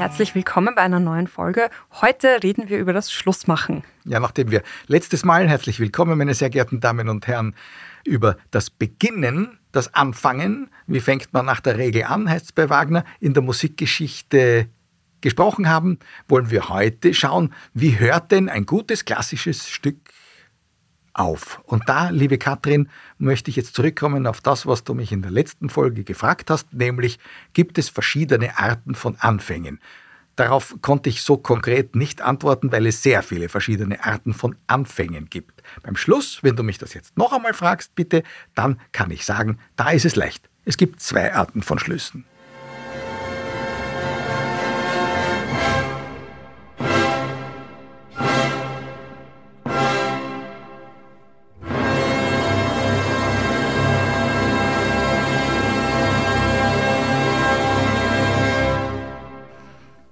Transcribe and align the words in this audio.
Herzlich 0.00 0.34
willkommen 0.34 0.74
bei 0.74 0.80
einer 0.80 0.98
neuen 0.98 1.26
Folge. 1.26 1.68
Heute 2.00 2.42
reden 2.42 2.70
wir 2.70 2.78
über 2.78 2.94
das 2.94 3.12
Schlussmachen. 3.12 3.84
Ja, 4.06 4.18
nachdem 4.18 4.50
wir 4.50 4.62
letztes 4.86 5.26
Mal, 5.26 5.46
herzlich 5.46 5.78
willkommen, 5.78 6.16
meine 6.16 6.32
sehr 6.32 6.48
geehrten 6.48 6.80
Damen 6.80 7.10
und 7.10 7.26
Herren, 7.26 7.54
über 8.06 8.38
das 8.50 8.70
Beginnen, 8.70 9.58
das 9.72 9.92
Anfangen, 9.92 10.70
wie 10.86 11.00
fängt 11.00 11.34
man 11.34 11.44
nach 11.44 11.60
der 11.60 11.76
Regel 11.76 12.04
an, 12.04 12.30
heißt 12.30 12.46
es 12.46 12.52
bei 12.52 12.70
Wagner, 12.70 13.04
in 13.20 13.34
der 13.34 13.42
Musikgeschichte 13.42 14.70
gesprochen 15.20 15.68
haben, 15.68 15.98
wollen 16.28 16.50
wir 16.50 16.70
heute 16.70 17.12
schauen, 17.12 17.52
wie 17.74 17.98
hört 17.98 18.32
denn 18.32 18.48
ein 18.48 18.64
gutes 18.64 19.04
klassisches 19.04 19.68
Stück 19.68 19.98
auf. 21.12 21.60
Und 21.64 21.88
da, 21.88 22.10
liebe 22.10 22.38
Katrin, 22.38 22.88
möchte 23.18 23.50
ich 23.50 23.56
jetzt 23.56 23.74
zurückkommen 23.74 24.26
auf 24.26 24.40
das, 24.40 24.66
was 24.66 24.84
du 24.84 24.94
mich 24.94 25.12
in 25.12 25.22
der 25.22 25.30
letzten 25.30 25.68
Folge 25.68 26.04
gefragt 26.04 26.50
hast, 26.50 26.72
nämlich 26.72 27.18
gibt 27.52 27.78
es 27.78 27.88
verschiedene 27.88 28.58
Arten 28.58 28.94
von 28.94 29.16
Anfängen. 29.18 29.80
Darauf 30.36 30.76
konnte 30.80 31.10
ich 31.10 31.22
so 31.22 31.36
konkret 31.36 31.94
nicht 31.94 32.22
antworten, 32.22 32.72
weil 32.72 32.86
es 32.86 33.02
sehr 33.02 33.22
viele 33.22 33.48
verschiedene 33.48 34.02
Arten 34.04 34.32
von 34.32 34.56
Anfängen 34.66 35.28
gibt. 35.28 35.62
Beim 35.82 35.96
Schluss, 35.96 36.38
wenn 36.42 36.56
du 36.56 36.62
mich 36.62 36.78
das 36.78 36.94
jetzt 36.94 37.18
noch 37.18 37.32
einmal 37.32 37.52
fragst, 37.52 37.94
bitte, 37.94 38.22
dann 38.54 38.80
kann 38.92 39.10
ich 39.10 39.26
sagen, 39.26 39.58
da 39.76 39.90
ist 39.90 40.06
es 40.06 40.16
leicht. 40.16 40.48
Es 40.64 40.76
gibt 40.76 41.00
zwei 41.00 41.34
Arten 41.34 41.62
von 41.62 41.78
Schlüssen. 41.78 42.24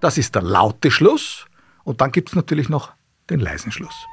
Das 0.01 0.19
ist 0.19 0.35
der 0.35 0.43
laute 0.43 0.91
Schluss 0.91 1.47
und 1.85 2.01
dann 2.01 2.13
gibt 2.13 2.29
es 2.29 2.37
natürlich 2.37 2.69
noch 2.69 2.93
den 3.31 3.41
leisen 3.41 3.73
Schluss. 3.73 4.07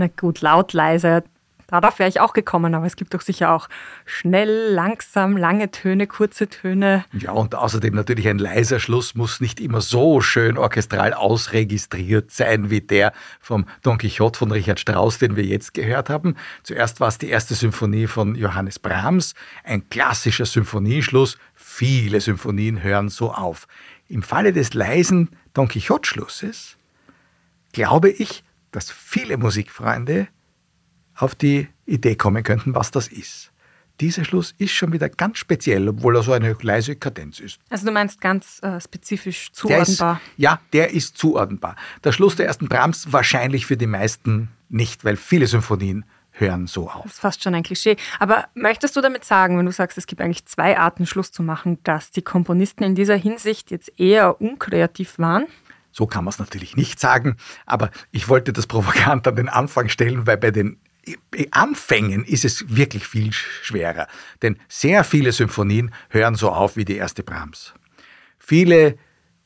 Na 0.00 0.06
gut, 0.06 0.40
laut, 0.40 0.72
leise. 0.72 1.24
Darauf 1.66 1.98
wäre 1.98 2.08
ich 2.08 2.20
auch 2.20 2.32
gekommen, 2.32 2.74
aber 2.74 2.86
es 2.86 2.96
gibt 2.96 3.12
doch 3.12 3.20
sicher 3.20 3.52
auch 3.52 3.68
schnell, 4.06 4.72
langsam, 4.72 5.36
lange 5.36 5.70
Töne, 5.70 6.06
kurze 6.06 6.48
Töne. 6.48 7.04
Ja, 7.12 7.32
und 7.32 7.54
außerdem 7.54 7.94
natürlich 7.94 8.26
ein 8.26 8.38
leiser 8.38 8.80
Schluss 8.80 9.14
muss 9.14 9.42
nicht 9.42 9.60
immer 9.60 9.82
so 9.82 10.22
schön 10.22 10.56
orchestral 10.56 11.12
ausregistriert 11.12 12.30
sein 12.30 12.70
wie 12.70 12.80
der 12.80 13.12
vom 13.40 13.66
Don 13.82 13.98
Quixote 13.98 14.38
von 14.38 14.50
Richard 14.50 14.80
Strauss, 14.80 15.18
den 15.18 15.36
wir 15.36 15.44
jetzt 15.44 15.74
gehört 15.74 16.08
haben. 16.08 16.34
Zuerst 16.62 16.98
war 17.00 17.08
es 17.08 17.18
die 17.18 17.28
erste 17.28 17.54
Symphonie 17.54 18.06
von 18.06 18.36
Johannes 18.36 18.78
Brahms, 18.78 19.34
ein 19.64 19.86
klassischer 19.90 20.46
Symphonieschluss. 20.46 21.36
Viele 21.54 22.22
Symphonien 22.22 22.82
hören 22.82 23.10
so 23.10 23.34
auf. 23.34 23.68
Im 24.08 24.22
Falle 24.22 24.54
des 24.54 24.72
leisen 24.72 25.28
Don 25.52 25.68
Quixote-Schlusses 25.68 26.78
glaube 27.72 28.10
ich, 28.10 28.42
dass 28.70 28.90
viele 28.90 29.36
Musikfreunde 29.36 30.28
auf 31.14 31.34
die 31.34 31.68
Idee 31.86 32.16
kommen 32.16 32.42
könnten, 32.42 32.74
was 32.74 32.90
das 32.90 33.08
ist. 33.08 33.52
Dieser 34.00 34.24
Schluss 34.24 34.54
ist 34.56 34.72
schon 34.72 34.92
wieder 34.94 35.10
ganz 35.10 35.36
speziell, 35.36 35.86
obwohl 35.86 36.16
er 36.16 36.22
so 36.22 36.32
eine 36.32 36.56
leise 36.62 36.96
Kadenz 36.96 37.38
ist. 37.38 37.58
Also 37.68 37.84
du 37.84 37.92
meinst 37.92 38.20
ganz 38.20 38.58
äh, 38.62 38.80
spezifisch 38.80 39.52
zuordnbar? 39.52 40.14
Der 40.14 40.32
ist, 40.32 40.38
ja, 40.38 40.60
der 40.72 40.90
ist 40.94 41.18
zuordnbar. 41.18 41.76
Der 42.02 42.12
Schluss 42.12 42.36
der 42.36 42.46
ersten 42.46 42.68
Brahms 42.68 43.12
wahrscheinlich 43.12 43.66
für 43.66 43.76
die 43.76 43.86
meisten 43.86 44.48
nicht, 44.70 45.04
weil 45.04 45.16
viele 45.16 45.46
Symphonien 45.46 46.06
hören 46.32 46.66
so 46.66 46.88
auf. 46.88 47.02
Das 47.02 47.12
ist 47.12 47.20
fast 47.20 47.42
schon 47.42 47.54
ein 47.54 47.62
Klischee. 47.62 47.96
Aber 48.18 48.48
möchtest 48.54 48.96
du 48.96 49.02
damit 49.02 49.24
sagen, 49.24 49.58
wenn 49.58 49.66
du 49.66 49.72
sagst, 49.72 49.98
es 49.98 50.06
gibt 50.06 50.22
eigentlich 50.22 50.46
zwei 50.46 50.78
Arten, 50.78 51.04
Schluss 51.06 51.30
zu 51.30 51.42
machen, 51.42 51.78
dass 51.84 52.10
die 52.10 52.22
Komponisten 52.22 52.84
in 52.84 52.94
dieser 52.94 53.16
Hinsicht 53.16 53.70
jetzt 53.70 53.92
eher 54.00 54.40
unkreativ 54.40 55.18
waren? 55.18 55.46
So 55.92 56.06
kann 56.06 56.24
man 56.24 56.32
es 56.32 56.38
natürlich 56.38 56.76
nicht 56.76 57.00
sagen, 57.00 57.36
aber 57.66 57.90
ich 58.10 58.28
wollte 58.28 58.52
das 58.52 58.66
provokant 58.66 59.26
an 59.26 59.36
den 59.36 59.48
Anfang 59.48 59.88
stellen, 59.88 60.26
weil 60.26 60.36
bei 60.36 60.50
den 60.50 60.78
Anfängen 61.50 62.24
ist 62.24 62.44
es 62.44 62.76
wirklich 62.76 63.06
viel 63.06 63.32
schwerer. 63.32 64.06
Denn 64.42 64.58
sehr 64.68 65.04
viele 65.04 65.32
Symphonien 65.32 65.92
hören 66.10 66.34
so 66.34 66.50
auf 66.50 66.76
wie 66.76 66.84
die 66.84 66.96
erste 66.96 67.22
Brahms. 67.22 67.74
Viele 68.38 68.98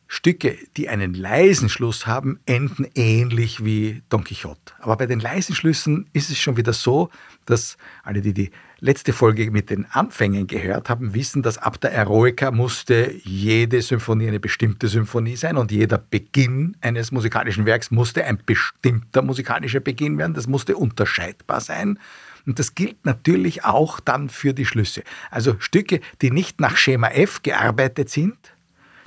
Stücke, 0.06 0.56
die 0.77 0.88
einen 0.88 1.15
leisen 1.15 1.69
Schluss 1.69 2.06
haben, 2.06 2.38
enden 2.47 2.87
ähnlich 2.94 3.65
wie 3.65 4.03
Don 4.10 4.22
Quixote. 4.22 4.75
Aber 4.78 4.97
bei 4.97 5.06
den 5.06 5.19
leisen 5.19 5.54
Schlüssen 5.54 6.09
ist 6.12 6.31
es 6.31 6.38
schon 6.38 6.56
wieder 6.56 6.72
so, 6.72 7.10
dass 7.47 7.77
alle, 8.03 8.21
die 8.21 8.34
die 8.34 8.50
letzte 8.84 9.15
Folge 9.15 9.50
mit 9.50 9.71
den 9.71 9.87
Anfängen 9.87 10.47
gehört 10.47 10.91
haben, 10.91 11.15
wissen, 11.15 11.43
dass 11.43 11.56
ab 11.56 11.81
der 11.81 11.93
Eroica 11.93 12.50
musste 12.50 13.15
jede 13.25 13.81
Symphonie 13.81 14.28
eine 14.28 14.41
bestimmte 14.41 14.89
Symphonie 14.89 15.37
sein 15.37 15.56
und 15.56 15.72
jeder 15.72 15.97
Beginn 15.97 16.77
eines 16.83 17.11
musikalischen 17.11 17.65
Werks 17.65 17.91
musste 17.91 18.25
ein 18.25 18.39
bestimmter 18.45 19.22
musikalischer 19.22 19.81
Beginn 19.81 20.19
werden. 20.19 20.34
Das 20.34 20.47
musste 20.47 20.77
unterscheidbar 20.77 21.62
sein. 21.62 21.99
Und 22.47 22.59
das 22.59 22.75
gilt 22.75 23.06
natürlich 23.06 23.65
auch 23.65 24.00
dann 24.00 24.28
für 24.28 24.53
die 24.53 24.67
Schlüsse. 24.67 25.03
Also 25.31 25.56
Stücke, 25.61 26.01
die 26.21 26.31
nicht 26.31 26.61
nach 26.61 26.77
Schema 26.77 27.09
F 27.09 27.43
gearbeitet 27.43 28.11
sind, 28.11 28.37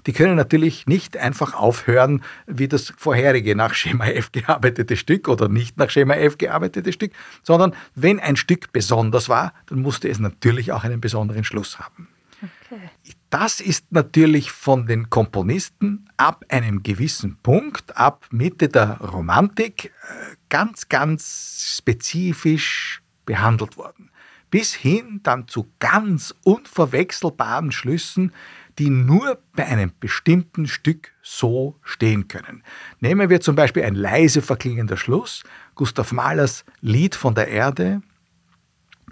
die 0.07 0.13
können 0.13 0.35
natürlich 0.35 0.87
nicht 0.87 1.17
einfach 1.17 1.53
aufhören 1.53 2.23
wie 2.47 2.67
das 2.67 2.93
vorherige 2.97 3.55
nach 3.55 3.73
Schema 3.73 4.07
F 4.07 4.31
gearbeitete 4.31 4.95
Stück 4.95 5.27
oder 5.27 5.49
nicht 5.49 5.77
nach 5.77 5.89
Schema 5.89 6.15
F 6.15 6.37
gearbeitete 6.37 6.93
Stück, 6.93 7.11
sondern 7.43 7.75
wenn 7.93 8.19
ein 8.19 8.37
Stück 8.37 8.71
besonders 8.71 9.29
war, 9.29 9.53
dann 9.67 9.81
musste 9.81 10.07
es 10.09 10.19
natürlich 10.19 10.71
auch 10.71 10.83
einen 10.83 11.01
besonderen 11.01 11.43
Schluss 11.43 11.77
haben. 11.77 12.07
Okay. 12.41 12.89
Das 13.29 13.59
ist 13.59 13.91
natürlich 13.91 14.51
von 14.51 14.85
den 14.85 15.09
Komponisten 15.09 16.07
ab 16.17 16.45
einem 16.49 16.83
gewissen 16.83 17.37
Punkt, 17.43 17.97
ab 17.97 18.25
Mitte 18.31 18.69
der 18.69 18.99
Romantik, 19.01 19.85
äh, 19.85 20.35
ganz, 20.49 20.87
ganz 20.87 21.75
spezifisch 21.77 23.01
behandelt 23.25 23.75
worden. 23.75 24.11
Bis 24.49 24.73
hin 24.73 25.19
dann 25.23 25.47
zu 25.47 25.67
ganz 25.79 26.33
unverwechselbaren 26.43 27.71
Schlüssen, 27.71 28.31
die 28.79 28.89
nur 28.89 29.41
bei 29.55 29.65
einem 29.65 29.91
bestimmten 29.99 30.67
Stück 30.67 31.13
so 31.21 31.75
stehen 31.83 32.27
können. 32.27 32.63
Nehmen 32.99 33.29
wir 33.29 33.41
zum 33.41 33.55
Beispiel 33.55 33.83
ein 33.83 33.95
leise 33.95 34.41
verklingender 34.41 34.97
Schluss, 34.97 35.43
Gustav 35.75 36.11
Mahlers 36.11 36.63
Lied 36.81 37.15
von 37.15 37.33
der 37.33 37.47
Erde. 37.47 38.01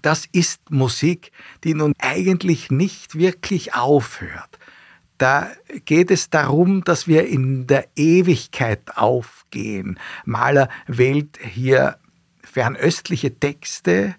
Das 0.02 0.26
ist 0.32 0.70
Musik, 0.70 1.32
die 1.64 1.74
nun 1.74 1.94
eigentlich 1.98 2.70
nicht 2.70 3.16
wirklich 3.16 3.74
aufhört. 3.74 4.60
Da 5.18 5.50
geht 5.86 6.12
es 6.12 6.30
darum, 6.30 6.84
dass 6.84 7.08
wir 7.08 7.28
in 7.28 7.68
der 7.68 7.88
Ewigkeit 7.96 8.98
aufgehen. 8.98 9.98
Mahler 10.26 10.70
wählt 10.88 11.40
hier 11.42 11.98
fernöstliche 12.44 13.40
Texte, 13.40 14.16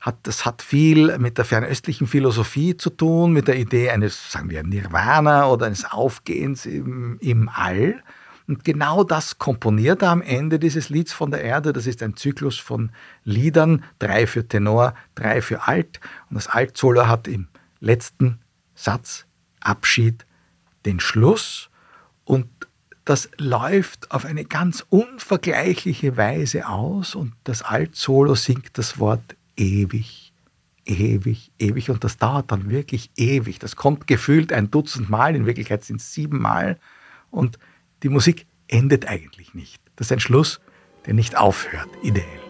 hat, 0.00 0.16
das 0.24 0.44
hat 0.44 0.62
viel 0.62 1.18
mit 1.18 1.38
der 1.38 1.44
fernöstlichen 1.44 2.06
Philosophie 2.06 2.76
zu 2.76 2.90
tun, 2.90 3.32
mit 3.32 3.48
der 3.48 3.56
Idee 3.56 3.90
eines, 3.90 4.30
sagen 4.30 4.50
wir, 4.50 4.62
Nirvana 4.62 5.48
oder 5.48 5.66
eines 5.66 5.84
Aufgehens 5.84 6.66
im, 6.66 7.18
im 7.20 7.48
All. 7.48 8.02
Und 8.46 8.64
genau 8.64 9.04
das 9.04 9.38
komponiert 9.38 10.02
er 10.02 10.10
am 10.10 10.22
Ende 10.22 10.58
dieses 10.58 10.88
Lieds 10.88 11.12
von 11.12 11.30
der 11.30 11.42
Erde. 11.42 11.72
Das 11.74 11.86
ist 11.86 12.02
ein 12.02 12.16
Zyklus 12.16 12.58
von 12.58 12.90
Liedern, 13.24 13.84
drei 13.98 14.26
für 14.26 14.48
Tenor, 14.48 14.94
drei 15.14 15.42
für 15.42 15.68
Alt. 15.68 16.00
Und 16.30 16.36
das 16.36 16.48
Alt-Solo 16.48 17.06
hat 17.06 17.28
im 17.28 17.48
letzten 17.80 18.38
Satz 18.74 19.26
Abschied 19.60 20.24
den 20.86 20.98
Schluss. 20.98 21.68
Und 22.24 22.48
das 23.04 23.28
läuft 23.36 24.10
auf 24.10 24.24
eine 24.24 24.44
ganz 24.44 24.84
unvergleichliche 24.88 26.16
Weise 26.16 26.68
aus. 26.68 27.14
Und 27.14 27.34
das 27.44 27.60
Alt-Solo 27.60 28.34
singt 28.34 28.78
das 28.78 28.98
Wort 28.98 29.36
ewig 29.58 30.32
ewig, 30.88 31.52
ewig 31.58 31.90
und 31.90 32.02
das 32.04 32.16
dauert 32.16 32.50
dann 32.50 32.70
wirklich 32.70 33.10
ewig. 33.16 33.58
Das 33.58 33.76
kommt 33.76 34.06
gefühlt 34.06 34.52
ein 34.52 34.70
Dutzend 34.70 35.10
Mal, 35.10 35.36
in 35.36 35.46
Wirklichkeit 35.46 35.84
sind 35.84 36.00
es 36.00 36.12
sieben 36.12 36.40
Mal 36.40 36.78
und 37.30 37.58
die 38.02 38.08
Musik 38.08 38.46
endet 38.68 39.06
eigentlich 39.06 39.54
nicht. 39.54 39.82
Das 39.96 40.08
ist 40.08 40.12
ein 40.12 40.20
Schluss, 40.20 40.60
der 41.06 41.14
nicht 41.14 41.36
aufhört, 41.36 41.88
ideell. 42.02 42.47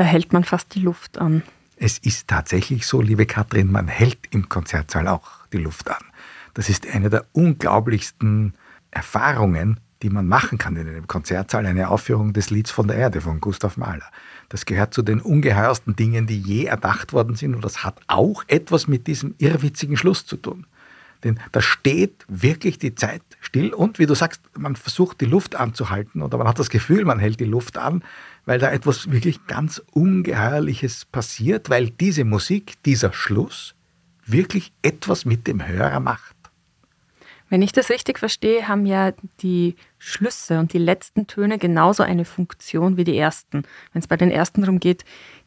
Da 0.00 0.06
hält 0.06 0.32
man 0.32 0.44
fast 0.44 0.74
die 0.74 0.80
Luft 0.80 1.18
an. 1.18 1.42
Es 1.76 1.98
ist 1.98 2.26
tatsächlich 2.26 2.86
so, 2.86 3.02
liebe 3.02 3.26
Katrin, 3.26 3.70
man 3.70 3.86
hält 3.86 4.16
im 4.30 4.48
Konzertsaal 4.48 5.06
auch 5.08 5.46
die 5.52 5.58
Luft 5.58 5.90
an. 5.90 6.02
Das 6.54 6.70
ist 6.70 6.90
eine 6.90 7.10
der 7.10 7.26
unglaublichsten 7.32 8.54
Erfahrungen, 8.90 9.78
die 10.00 10.08
man 10.08 10.26
machen 10.26 10.56
kann 10.56 10.76
in 10.76 10.88
einem 10.88 11.06
Konzertsaal, 11.06 11.66
eine 11.66 11.90
Aufführung 11.90 12.32
des 12.32 12.48
Lieds 12.48 12.70
von 12.70 12.88
der 12.88 12.96
Erde 12.96 13.20
von 13.20 13.42
Gustav 13.42 13.76
Mahler. 13.76 14.10
Das 14.48 14.64
gehört 14.64 14.94
zu 14.94 15.02
den 15.02 15.20
ungeheuersten 15.20 15.94
Dingen, 15.94 16.26
die 16.26 16.40
je 16.40 16.64
erdacht 16.64 17.12
worden 17.12 17.36
sind 17.36 17.54
und 17.54 17.62
das 17.62 17.84
hat 17.84 18.00
auch 18.06 18.42
etwas 18.46 18.88
mit 18.88 19.06
diesem 19.06 19.34
irrwitzigen 19.36 19.98
Schluss 19.98 20.24
zu 20.24 20.38
tun. 20.38 20.64
Denn 21.24 21.38
da 21.52 21.60
steht 21.60 22.24
wirklich 22.28 22.78
die 22.78 22.94
Zeit 22.94 23.20
still 23.40 23.74
und 23.74 23.98
wie 23.98 24.06
du 24.06 24.14
sagst, 24.14 24.40
man 24.56 24.76
versucht 24.76 25.20
die 25.20 25.26
Luft 25.26 25.56
anzuhalten 25.56 26.22
oder 26.22 26.38
man 26.38 26.48
hat 26.48 26.58
das 26.58 26.70
Gefühl, 26.70 27.04
man 27.04 27.18
hält 27.18 27.40
die 27.40 27.44
Luft 27.44 27.76
an, 27.76 28.02
weil 28.46 28.58
da 28.58 28.70
etwas 28.70 29.10
wirklich 29.10 29.46
ganz 29.46 29.82
Ungeheuerliches 29.92 31.04
passiert, 31.04 31.70
weil 31.70 31.90
diese 31.90 32.24
Musik, 32.24 32.82
dieser 32.84 33.12
Schluss 33.12 33.74
wirklich 34.24 34.72
etwas 34.82 35.24
mit 35.24 35.46
dem 35.46 35.66
Hörer 35.66 36.00
macht. 36.00 36.36
Wenn 37.48 37.62
ich 37.62 37.72
das 37.72 37.90
richtig 37.90 38.20
verstehe, 38.20 38.68
haben 38.68 38.86
ja 38.86 39.12
die 39.42 39.74
Schlüsse 39.98 40.60
und 40.60 40.72
die 40.72 40.78
letzten 40.78 41.26
Töne 41.26 41.58
genauso 41.58 42.04
eine 42.04 42.24
Funktion 42.24 42.96
wie 42.96 43.02
die 43.02 43.18
ersten. 43.18 43.64
Wenn 43.92 44.00
es 44.00 44.06
bei 44.06 44.16
den 44.16 44.30
ersten 44.30 44.60
darum 44.60 44.78
geht, 44.78 45.04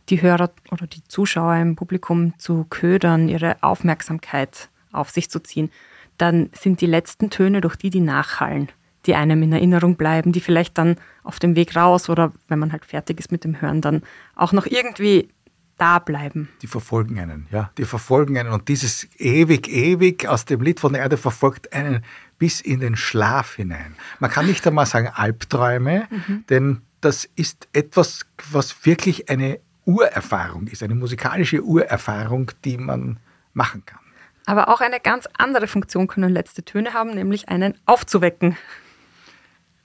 die 0.10 0.22
Hörer 0.22 0.52
oder 0.70 0.86
die 0.86 1.04
Zuschauer 1.06 1.56
im 1.56 1.78
Publikum 1.78 2.38
zu 2.38 2.66
ködern, 2.70 3.30
ihre 3.30 3.56
Aufmerksamkeit 3.64 4.70
auf 4.92 5.12
sich 5.12 5.30
zu 5.30 5.40
ziehen, 5.40 5.72
dann 6.18 6.50
sind 6.52 6.82
die 6.82 6.88
letzten 6.88 7.30
Töne 7.30 7.62
durch 7.62 7.78
die, 7.78 7.90
die 7.90 8.02
nachhallen, 8.02 8.70
die 9.06 9.16
einem 9.16 9.44
in 9.44 9.52
Erinnerung 9.52 9.96
bleiben, 9.96 10.32
die 10.32 10.42
vielleicht 10.42 10.78
dann 10.78 10.96
auf 11.24 11.40
dem 11.40 11.56
Weg 11.56 11.76
raus 11.76 12.10
oder 12.10 12.32
wenn 12.48 12.60
man 12.60 12.72
halt 12.72 12.86
fertig 12.86 13.20
ist 13.20 13.32
mit 13.32 13.44
dem 13.44 13.62
Hören, 13.62 13.82
dann 13.82 14.04
auch 14.36 14.54
noch 14.54 14.66
irgendwie 14.66 15.30
da 15.78 16.00
bleiben. 16.00 16.50
Die 16.62 16.68
verfolgen 16.68 17.20
einen, 17.20 17.48
ja, 17.52 17.72
die 17.78 17.86
verfolgen 17.86 18.38
einen 18.38 18.52
und 18.52 18.68
dieses 18.68 19.08
ewig, 19.18 19.68
ewig 19.68 20.28
aus 20.28 20.46
dem 20.46 20.62
Lied 20.62 20.80
von 20.80 20.94
der 20.94 21.02
Erde 21.02 21.18
verfolgt 21.18 21.74
einen 21.74 22.04
bis 22.38 22.62
in 22.62 22.80
den 22.80 22.96
Schlaf 22.96 23.56
hinein. 23.56 23.96
Man 24.20 24.30
kann 24.30 24.46
nicht 24.46 24.66
einmal 24.68 24.86
sagen 24.86 25.10
Albträume, 25.14 26.08
mhm. 26.10 26.46
denn 26.50 26.82
das 27.02 27.28
ist 27.36 27.68
etwas, 27.74 28.26
was 28.52 28.86
wirklich 28.86 29.30
eine 29.30 29.60
Urerfahrung 29.86 30.68
ist, 30.68 30.84
eine 30.84 30.96
musikalische 30.96 31.62
Urerfahrung, 31.62 32.52
die 32.64 32.78
man 32.78 33.20
machen 33.54 33.86
kann. 33.86 34.00
Aber 34.46 34.70
auch 34.70 34.82
eine 34.82 35.00
ganz 35.00 35.28
andere 35.38 35.68
Funktion 35.68 36.08
können 36.08 36.32
letzte 36.32 36.64
Töne 36.64 36.94
haben, 36.94 37.14
nämlich 37.14 37.50
einen 37.50 37.76
aufzuwecken. 37.86 38.58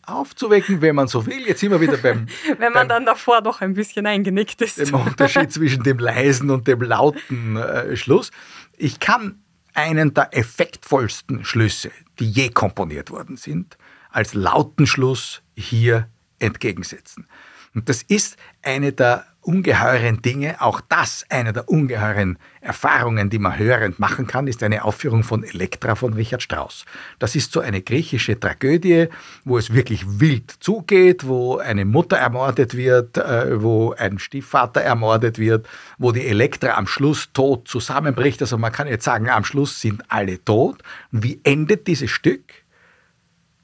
Aufzuwecken, 0.08 0.80
wenn 0.80 0.94
man 0.94 1.08
so 1.08 1.26
will. 1.26 1.46
Jetzt 1.46 1.60
sind 1.60 1.70
wir 1.70 1.80
wieder 1.80 1.96
beim. 1.96 2.26
wenn 2.58 2.72
man 2.72 2.72
beim, 2.72 2.88
dann 2.88 3.06
davor 3.06 3.40
noch 3.40 3.60
ein 3.60 3.74
bisschen 3.74 4.06
eingenickt 4.06 4.60
ist. 4.62 4.78
Dem 4.78 4.94
Unterschied 4.94 5.52
zwischen 5.52 5.82
dem 5.82 5.98
leisen 5.98 6.50
und 6.50 6.66
dem 6.66 6.82
lauten 6.82 7.56
äh, 7.56 7.96
Schluss. 7.96 8.30
Ich 8.76 9.00
kann 9.00 9.42
einen 9.74 10.14
der 10.14 10.36
effektvollsten 10.36 11.44
Schlüsse, 11.44 11.90
die 12.18 12.30
je 12.30 12.48
komponiert 12.48 13.10
worden 13.10 13.36
sind, 13.36 13.78
als 14.10 14.34
lauten 14.34 14.86
Schluss 14.86 15.42
hier 15.54 16.08
entgegensetzen. 16.38 17.26
Und 17.74 17.88
das 17.88 18.02
ist 18.02 18.36
eine 18.62 18.92
der 18.92 19.26
ungeheuren 19.48 20.20
Dinge, 20.20 20.60
auch 20.60 20.82
das 20.82 21.24
eine 21.30 21.54
der 21.54 21.70
ungeheuren 21.70 22.38
Erfahrungen, 22.60 23.30
die 23.30 23.38
man 23.38 23.58
hörend 23.58 23.98
machen 23.98 24.26
kann, 24.26 24.46
ist 24.46 24.62
eine 24.62 24.84
Aufführung 24.84 25.22
von 25.22 25.42
Elektra 25.42 25.94
von 25.94 26.12
Richard 26.12 26.42
Strauss. 26.42 26.84
Das 27.18 27.34
ist 27.34 27.52
so 27.52 27.60
eine 27.60 27.80
griechische 27.80 28.38
Tragödie, 28.38 29.08
wo 29.46 29.56
es 29.56 29.72
wirklich 29.72 30.20
wild 30.20 30.50
zugeht, 30.60 31.26
wo 31.26 31.56
eine 31.56 31.86
Mutter 31.86 32.18
ermordet 32.18 32.76
wird, 32.76 33.16
äh, 33.16 33.62
wo 33.62 33.94
ein 33.94 34.18
Stiefvater 34.18 34.82
ermordet 34.82 35.38
wird, 35.38 35.66
wo 35.96 36.12
die 36.12 36.26
Elektra 36.26 36.76
am 36.76 36.86
Schluss 36.86 37.32
tot 37.32 37.68
zusammenbricht. 37.68 38.42
Also 38.42 38.58
man 38.58 38.70
kann 38.70 38.86
jetzt 38.86 39.04
sagen, 39.04 39.30
am 39.30 39.44
Schluss 39.44 39.80
sind 39.80 40.02
alle 40.08 40.44
tot. 40.44 40.82
Und 41.10 41.22
wie 41.22 41.40
endet 41.42 41.86
dieses 41.86 42.10
Stück? 42.10 42.44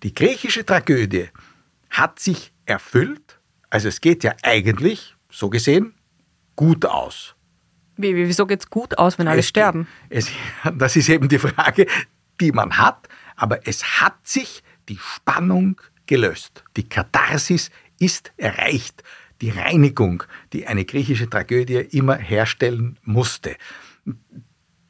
Die 0.03 0.15
griechische 0.15 0.65
Tragödie 0.65 1.29
hat 1.91 2.21
sich 2.21 2.53
erfüllt 2.65 3.39
also 3.75 3.89
es 3.89 4.01
geht 4.01 4.23
ja 4.23 4.37
eigentlich, 4.45 5.17
so 5.35 5.51
gesehen, 5.51 5.95
gut 6.57 6.87
aus. 6.87 7.35
Wie, 7.97 8.15
wieso 8.15 8.47
geht 8.47 8.61
es 8.61 8.71
gut 8.71 8.99
aus, 8.99 9.19
wenn 9.19 9.29
alle 9.29 9.41
es, 9.41 9.49
sterben? 9.49 9.87
Es, 10.09 10.29
das 10.75 10.97
ist 10.97 11.09
eben 11.09 11.29
die 11.29 11.39
Frage, 11.39 11.87
die 12.41 12.53
man 12.53 12.77
hat. 12.77 13.09
Aber 13.37 13.67
es 13.67 14.01
hat 14.01 14.27
sich 14.27 14.63
die 14.89 14.99
Spannung 14.99 15.81
gelöst. 16.07 16.65
Die 16.77 16.89
Katharsis 16.89 17.71
ist 17.99 18.33
erreicht. 18.37 19.03
die 19.41 19.51
Reinigung, 19.51 20.23
die 20.53 20.67
eine 20.67 20.85
griechische 20.85 21.29
Tragödie 21.29 21.75
immer 21.91 22.17
herstellen 22.17 22.99
musste 23.03 23.57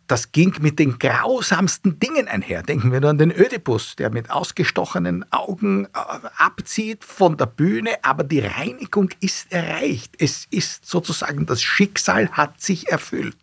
das 0.07 0.33
ging 0.33 0.55
mit 0.61 0.79
den 0.79 0.99
grausamsten 0.99 1.99
Dingen 1.99 2.29
einher. 2.29 2.63
Denken 2.63 2.93
wir 2.93 3.01
nur 3.01 3.11
an 3.11 3.19
den 3.19 3.31
Ödipus, 3.31 3.97
der 3.97 4.11
mit 4.11 4.31
ausgestochenen 4.31 5.25
Augen 5.33 5.87
äh, 5.87 5.89
abzieht 6.37 7.05
von 7.05 7.37
der 7.37 7.47
Bühne, 7.47 7.93
aber 8.03 8.25
die 8.25 8.41
Reinigung 8.41 9.11
ist 9.21 9.51
erreicht. 9.53 10.15
Es 10.19 10.47
ist 10.51 10.87
sozusagen, 10.87 11.47
das 11.47 11.63
Schicksal 11.63 12.31
hat 12.31 12.61
sich 12.61 12.89
erfüllt, 12.89 13.39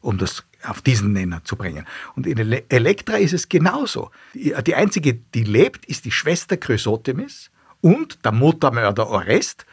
um 0.00 0.18
das 0.18 0.44
auf 0.64 0.82
diesen 0.82 1.12
Nenner 1.12 1.44
zu 1.44 1.56
bringen. 1.56 1.86
Und 2.14 2.26
in 2.26 2.38
Elektra 2.68 3.16
ist 3.16 3.32
es 3.32 3.48
genauso. 3.48 4.10
Die 4.34 4.74
einzige, 4.74 5.14
die 5.14 5.44
lebt, 5.44 5.86
ist 5.86 6.04
die 6.04 6.10
Schwester 6.10 6.56
Chrysothemis 6.56 7.50
und 7.80 8.24
der 8.24 8.32
Muttermörder 8.32 9.08
Orest 9.08 9.64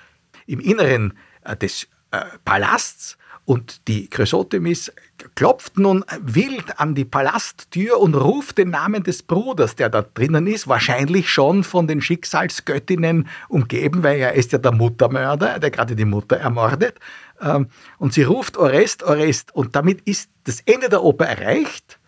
im 0.45 0.59
Inneren 0.59 1.17
äh, 1.43 1.55
des 1.55 1.87
äh, 2.11 2.21
Palasts 2.45 3.17
und 3.45 3.87
die 3.89 4.09
Chrysothemis 4.09 4.91
klopft 5.35 5.77
nun 5.77 6.05
wild 6.21 6.79
an 6.79 6.95
die 6.95 7.03
Palasttür 7.03 7.99
und 7.99 8.15
ruft 8.15 8.57
den 8.57 8.69
Namen 8.69 9.03
des 9.03 9.23
Bruders, 9.23 9.75
der 9.75 9.89
da 9.89 10.01
drinnen 10.01 10.47
ist, 10.47 10.67
wahrscheinlich 10.67 11.29
schon 11.29 11.63
von 11.63 11.87
den 11.87 12.01
Schicksalsgöttinnen 12.01 13.27
umgeben, 13.49 14.03
weil 14.03 14.19
er 14.19 14.33
ist 14.33 14.53
ja 14.53 14.59
der 14.59 14.71
Muttermörder, 14.71 15.59
der 15.59 15.71
gerade 15.71 15.95
die 15.95 16.05
Mutter 16.05 16.37
ermordet. 16.37 16.99
Ähm, 17.41 17.67
und 17.97 18.13
sie 18.13 18.23
ruft 18.23 18.55
Orest, 18.55 19.03
Orest. 19.03 19.53
Und 19.53 19.75
damit 19.75 20.01
ist 20.01 20.29
das 20.45 20.61
Ende 20.61 20.87
der 20.87 21.03
Oper 21.03 21.25
erreicht. 21.25 21.99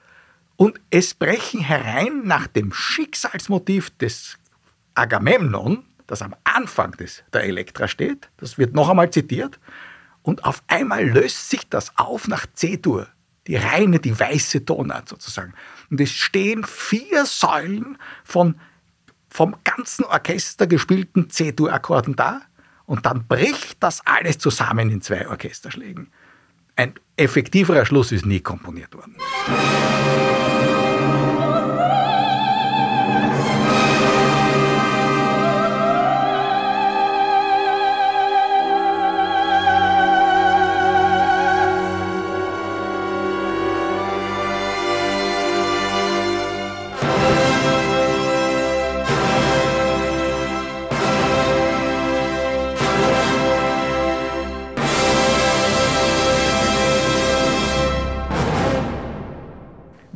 Und 0.56 0.80
es 0.90 1.14
brechen 1.14 1.60
herein 1.60 2.22
nach 2.24 2.48
dem 2.48 2.72
Schicksalsmotiv 2.72 3.90
des 3.98 4.38
Agamemnon, 4.94 5.84
das 6.08 6.22
am 6.22 6.34
Anfang 6.46 6.92
des, 6.92 7.24
der 7.34 7.44
Elektra 7.44 7.90
steht, 7.90 8.30
das 8.38 8.58
wird 8.58 8.74
noch 8.74 8.90
einmal 8.90 9.10
zitiert, 9.10 9.60
und 10.26 10.44
auf 10.44 10.64
einmal 10.66 11.08
löst 11.08 11.52
sich 11.52 11.70
das 11.70 11.96
auf 11.98 12.28
nach 12.28 12.48
C-Dur. 12.52 13.08
Die 13.46 13.58
reine, 13.58 14.00
die 14.00 14.20
weiße 14.20 14.66
Tonart 14.66 15.08
sozusagen. 15.08 15.54
Und 15.92 16.02
es 16.02 16.12
stehen 16.12 16.64
vier 16.64 17.28
Säulen 17.28 18.00
von 18.24 18.60
vom 19.30 19.56
ganzen 19.64 20.04
Orchester 20.04 20.66
gespielten 20.66 21.30
C-Dur-Akkorden 21.30 22.16
da. 22.16 22.42
Und 22.88 23.06
dann 23.06 23.28
bricht 23.28 23.78
das 23.82 24.02
alles 24.08 24.40
zusammen 24.40 24.90
in 24.90 25.02
zwei 25.02 25.28
Orchesterschlägen. 25.28 26.08
Ein 26.76 26.96
effektiverer 27.18 27.86
Schluss 27.86 28.12
ist 28.12 28.26
nie 28.26 28.40
komponiert 28.40 28.96
worden. 28.96 29.18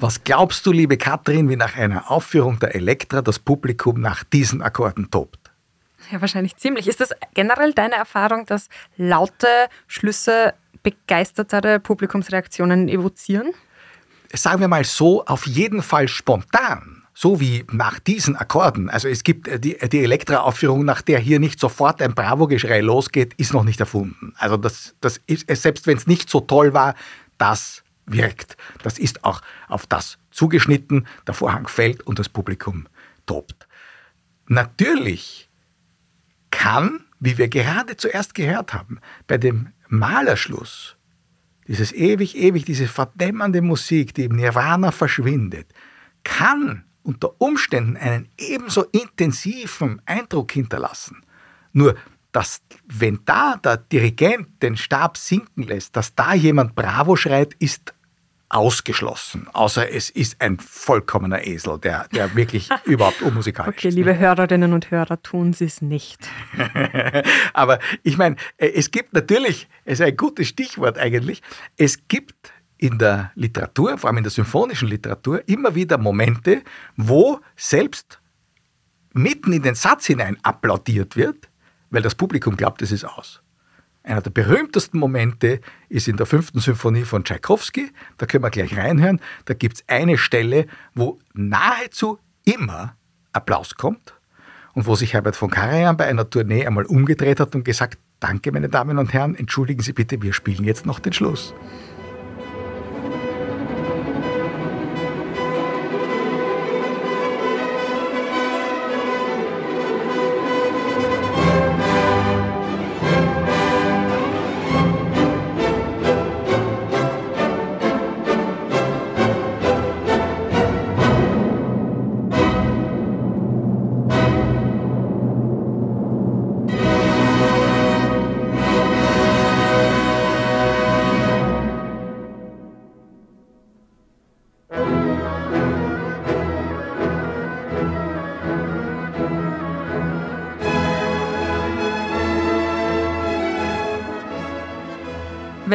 Was 0.01 0.23
glaubst 0.23 0.65
du, 0.65 0.71
liebe 0.71 0.95
Katrin, 0.95 1.49
wie 1.49 1.57
nach 1.57 1.75
einer 1.75 2.09
Aufführung 2.09 2.57
der 2.57 2.73
Elektra 2.73 3.21
das 3.21 3.37
Publikum 3.37 3.99
nach 3.99 4.23
diesen 4.23 4.61
Akkorden 4.61 5.11
tobt? 5.11 5.51
Ja, 6.09 6.21
wahrscheinlich 6.21 6.55
ziemlich. 6.55 6.87
Ist 6.87 7.01
das 7.01 7.09
generell 7.33 7.73
deine 7.73 7.95
Erfahrung, 7.95 8.45
dass 8.45 8.69
laute 8.95 9.47
Schlüsse 9.87 10.53
begeistertere 10.83 11.81
Publikumsreaktionen 11.81 12.87
evozieren? 12.87 13.51
Sagen 14.31 14.61
wir 14.61 14.69
mal 14.69 14.85
so, 14.85 15.25
auf 15.25 15.45
jeden 15.45 15.81
Fall 15.81 16.07
spontan. 16.07 17.03
So 17.13 17.41
wie 17.41 17.65
nach 17.69 17.99
diesen 17.99 18.37
Akkorden. 18.37 18.89
Also 18.89 19.09
es 19.09 19.25
gibt 19.25 19.49
äh, 19.49 19.59
die, 19.59 19.77
die 19.89 20.01
Elektra-Aufführung, 20.01 20.85
nach 20.85 21.01
der 21.01 21.19
hier 21.19 21.41
nicht 21.41 21.59
sofort 21.59 22.01
ein 22.01 22.15
Bravo-Geschrei 22.15 22.79
losgeht, 22.79 23.33
ist 23.33 23.51
noch 23.51 23.65
nicht 23.65 23.81
erfunden. 23.81 24.33
Also 24.37 24.55
das, 24.55 24.95
das 25.01 25.19
ist, 25.27 25.45
selbst 25.49 25.87
wenn 25.87 25.97
es 25.97 26.07
nicht 26.07 26.29
so 26.29 26.39
toll 26.39 26.73
war, 26.73 26.95
das 27.37 27.83
wirkt. 28.11 28.57
Das 28.83 28.99
ist 28.99 29.23
auch 29.23 29.41
auf 29.67 29.85
das 29.85 30.17
zugeschnitten, 30.31 31.07
der 31.27 31.33
Vorhang 31.33 31.67
fällt 31.67 32.01
und 32.03 32.19
das 32.19 32.29
Publikum 32.29 32.87
tobt. 33.25 33.67
Natürlich 34.47 35.49
kann, 36.51 37.05
wie 37.19 37.37
wir 37.37 37.47
gerade 37.47 37.97
zuerst 37.97 38.33
gehört 38.33 38.73
haben, 38.73 38.99
bei 39.27 39.37
dem 39.37 39.69
Malerschluss, 39.87 40.95
dieses 41.67 41.91
ewig, 41.91 42.35
ewig, 42.35 42.65
diese 42.65 42.87
verdämmernde 42.87 43.61
Musik, 43.61 44.13
die 44.15 44.23
im 44.23 44.35
Nirvana 44.35 44.91
verschwindet, 44.91 45.67
kann 46.23 46.83
unter 47.03 47.39
Umständen 47.39 47.95
einen 47.95 48.27
ebenso 48.37 48.83
intensiven 48.85 50.01
Eindruck 50.05 50.51
hinterlassen. 50.51 51.23
Nur 51.71 51.95
dass 52.31 52.61
wenn 52.85 53.19
da 53.25 53.55
der 53.57 53.77
Dirigent 53.77 54.61
den 54.61 54.77
Stab 54.77 55.17
sinken 55.17 55.63
lässt, 55.63 55.95
dass 55.95 56.13
da 56.15 56.33
jemand 56.33 56.75
Bravo 56.75 57.15
schreit, 57.15 57.55
ist 57.59 57.93
ausgeschlossen, 58.49 59.47
außer 59.53 59.91
es 59.91 60.09
ist 60.09 60.41
ein 60.41 60.57
vollkommener 60.59 61.45
Esel, 61.45 61.77
der, 61.77 62.07
der 62.09 62.35
wirklich 62.35 62.69
überhaupt 62.85 63.21
unmusikalisch 63.21 63.75
okay, 63.77 63.87
ist. 63.89 63.93
Okay, 63.93 64.03
liebe 64.03 64.17
Hörerinnen 64.17 64.73
und 64.73 64.89
Hörer, 64.89 65.21
tun 65.21 65.53
Sie 65.53 65.65
es 65.65 65.81
nicht. 65.81 66.27
Aber 67.53 67.79
ich 68.03 68.17
meine, 68.17 68.35
äh, 68.57 68.69
es 68.69 68.89
gibt 68.91 69.13
natürlich, 69.13 69.67
es 69.85 69.99
ist 69.99 70.05
ein 70.05 70.17
gutes 70.17 70.47
Stichwort 70.47 70.97
eigentlich, 70.97 71.43
es 71.77 72.07
gibt 72.07 72.51
in 72.77 72.97
der 72.97 73.31
Literatur, 73.35 73.97
vor 73.97 74.07
allem 74.07 74.17
in 74.17 74.23
der 74.23 74.31
symphonischen 74.31 74.87
Literatur, 74.87 75.47
immer 75.47 75.75
wieder 75.75 75.97
Momente, 75.97 76.63
wo 76.95 77.39
selbst 77.55 78.19
mitten 79.13 79.53
in 79.53 79.61
den 79.61 79.75
Satz 79.75 80.07
hinein 80.07 80.37
applaudiert 80.43 81.15
wird, 81.15 81.49
weil 81.89 82.01
das 82.01 82.15
Publikum 82.15 82.55
glaubt, 82.55 82.81
es 82.81 82.91
ist 82.91 83.03
aus. 83.03 83.41
Einer 84.09 84.21
der 84.21 84.31
berühmtesten 84.31 84.97
Momente 84.97 85.61
ist 85.87 86.07
in 86.07 86.17
der 86.17 86.25
fünften 86.25 86.59
Symphonie 86.59 87.03
von 87.03 87.23
Tschaikowski. 87.23 87.91
Da 88.17 88.25
können 88.25 88.43
wir 88.43 88.49
gleich 88.49 88.75
reinhören. 88.75 89.21
Da 89.45 89.53
gibt 89.53 89.75
es 89.77 89.83
eine 89.87 90.17
Stelle, 90.17 90.65
wo 90.95 91.19
nahezu 91.35 92.17
immer 92.43 92.95
Applaus 93.33 93.75
kommt 93.75 94.15
und 94.73 94.87
wo 94.87 94.95
sich 94.95 95.13
Herbert 95.13 95.35
von 95.35 95.51
Karajan 95.51 95.95
bei 95.95 96.07
einer 96.07 96.27
Tournee 96.27 96.65
einmal 96.65 96.85
umgedreht 96.85 97.39
hat 97.39 97.53
und 97.53 97.63
gesagt, 97.63 97.99
danke 98.19 98.51
meine 98.51 98.67
Damen 98.67 98.97
und 98.97 99.13
Herren, 99.13 99.35
entschuldigen 99.35 99.83
Sie 99.83 99.93
bitte, 99.93 100.19
wir 100.23 100.33
spielen 100.33 100.63
jetzt 100.63 100.87
noch 100.87 100.97
den 100.97 101.13
Schluss. 101.13 101.53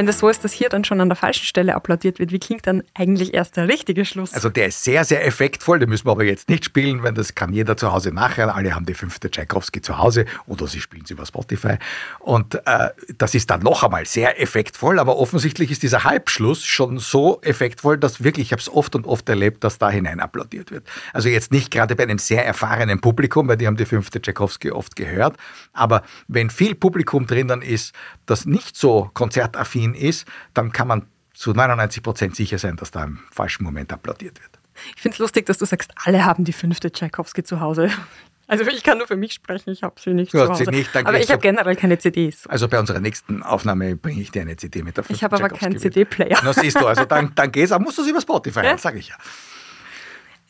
Wenn 0.05 0.09
das 0.09 0.19
so 0.19 0.29
ist, 0.29 0.45
dass 0.45 0.53
hier 0.53 0.69
dann 0.69 0.85
schon 0.85 1.01
an 1.01 1.09
der 1.09 1.17
falschen 1.17 1.47
Stelle 1.47 1.75
applaudiert 1.75 2.19
wird, 2.19 2.31
wie 2.31 2.39
klingt 2.39 2.67
dann 2.67 2.83
eigentlich 2.93 3.33
erst 3.33 3.57
der 3.57 3.69
richtige 3.69 4.05
Schluss? 4.05 4.35
Also 4.35 4.51
der 4.51 4.67
ist 4.67 4.85
sehr, 4.85 5.03
sehr 5.03 5.27
effektvoll, 5.27 5.79
den 5.79 5.89
müssen 5.89 6.07
wir 6.07 6.11
aber 6.13 6.25
jetzt 6.25 6.51
nicht 6.51 6.67
spielen, 6.67 7.03
weil 7.03 7.15
das 7.15 7.35
kann 7.35 7.55
jeder 7.55 7.79
zu 7.79 7.91
Hause 7.91 8.13
nachhören. 8.13 8.51
Alle 8.51 8.75
haben 8.75 8.85
die 8.85 8.93
fünfte 8.93 9.31
Tchaikovsky 9.31 9.81
zu 9.81 9.97
Hause 9.97 10.27
oder 10.47 10.67
sie 10.67 10.83
spielen 10.83 11.07
sie 11.07 11.15
über 11.15 11.25
Spotify. 11.25 11.77
Und 12.19 12.55
äh, 12.67 12.91
das 13.17 13.35
ist 13.35 13.49
dann 13.49 13.61
noch 13.61 13.83
einmal 13.83 14.05
sehr 14.05 14.43
effektvoll, 14.43 14.99
aber 14.99 15.17
offensichtlich 15.17 15.71
ist 15.71 15.83
dieser 15.83 16.05
Halbschluss 16.05 16.67
schon 16.67 16.99
so 16.99 17.41
effektvoll, 17.41 17.97
dass 17.97 18.23
wirklich, 18.23 18.49
ich 18.49 18.53
habe 18.53 18.61
es 18.61 18.69
oft 18.69 18.95
und 18.95 19.07
oft 19.07 19.27
erlebt, 19.31 19.65
dass 19.65 19.79
da 19.79 19.89
hinein 19.89 20.21
applaudiert 20.21 20.71
wird. 20.71 20.87
Also 21.15 21.31
jetzt 21.31 21.51
nicht 21.51 21.71
gerade 21.71 21.97
bei 21.97 22.03
einem 22.03 22.19
sehr 22.19 22.45
erfahrenen 22.45 23.01
Publikum, 23.01 23.49
weil 23.49 23.57
die 23.57 23.67
haben 23.67 23.79
die 23.79 23.87
fünfte 23.87 24.21
Tchaikovsky 24.21 24.71
oft 24.71 24.97
gehört, 24.97 25.39
aber 25.73 26.03
wenn 26.29 26.51
viel 26.51 26.75
Publikum 26.75 27.27
drinnen 27.27 27.63
ist, 27.63 27.95
das 28.27 28.45
nicht 28.45 28.77
so 28.77 29.11
konzertaffin 29.15 29.94
ist, 29.95 30.27
dann 30.55 30.73
kann 30.73 30.89
man 30.89 31.07
zu 31.33 31.53
99 31.53 32.03
Prozent 32.03 32.37
sicher 32.37 32.59
sein, 32.59 32.77
dass 32.77 32.91
da 32.91 33.05
im 33.05 33.19
falschen 33.33 33.65
Moment 33.65 33.93
applaudiert 33.93 34.41
wird. 34.41 34.59
Ich 34.97 35.03
finde 35.03 35.15
es 35.15 35.19
lustig, 35.19 35.47
dass 35.47 35.59
du 35.59 35.65
sagst, 35.67 35.93
alle 36.05 36.25
haben 36.25 36.45
die 36.45 36.53
fünfte 36.53 36.91
Tchaikovsky 36.93 37.43
zu 37.45 37.61
Hause. 37.61 37.91
Also 38.47 38.63
ich 38.67 38.83
kann 38.83 38.99
nur 38.99 39.07
für 39.07 39.17
mich 39.17 39.33
sprechen, 39.33 39.71
ich 39.71 39.83
habe 39.83 39.99
sie 39.99 40.13
nicht 40.13 40.35
Du 40.35 40.37
zu 40.37 40.47
Hause. 40.51 40.65
nicht, 40.65 40.95
aber 40.95 41.19
ich 41.19 41.31
habe 41.31 41.41
generell 41.41 41.77
keine 41.77 41.97
CDs. 41.99 42.47
Also 42.47 42.69
bei 42.69 42.79
unserer 42.79 43.01
nächsten 43.01 43.43
Aufnahme 43.43 43.97
bringe 43.97 44.21
ich 44.21 44.33
dir 44.33 44.43
eine 44.43 44.55
CD 44.59 44.83
mit 44.83 44.99
der 44.99 45.05
Ich 45.09 45.25
habe 45.25 45.37
aber 45.37 45.49
keinen. 45.49 45.79
CD-Player. 45.79 46.39
Na 46.45 46.53
siehst 46.53 46.79
du, 46.79 46.87
also 46.87 47.07
dann, 47.07 47.33
dann 47.37 47.51
geht's, 47.51 47.73
aber 47.73 47.83
musst 47.83 47.97
du 47.97 48.03
es 48.03 48.09
über 48.09 48.21
Spotify 48.21 48.61
Ja. 48.63 48.77
sage 48.77 48.99
ich 48.99 49.09
ja. 49.09 49.15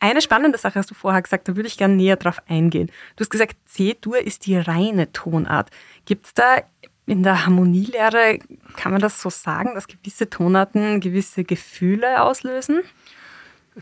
Eine 0.00 0.20
spannende 0.20 0.58
Sache 0.58 0.74
hast 0.78 0.90
du 0.90 0.94
vorher 0.94 1.22
gesagt, 1.22 1.46
da 1.46 1.54
würde 1.54 1.68
ich 1.68 1.78
gerne 1.78 1.94
näher 1.94 2.16
drauf 2.16 2.38
eingehen. 2.48 2.88
Du 3.14 3.20
hast 3.22 3.30
gesagt, 3.30 3.56
C-Dur 3.66 4.18
ist 4.18 4.44
die 4.46 4.56
reine 4.58 5.12
Tonart. 5.12 5.70
Gibt 6.04 6.26
es 6.26 6.34
da 6.34 6.62
in 7.06 7.22
der 7.22 7.44
Harmonielehre, 7.44 8.38
kann 8.76 8.92
man 8.92 9.00
das 9.00 9.20
so 9.20 9.30
sagen, 9.30 9.74
dass 9.74 9.86
gewisse 9.86 10.30
Tonarten 10.30 11.00
gewisse 11.00 11.44
Gefühle 11.44 12.22
auslösen? 12.22 12.82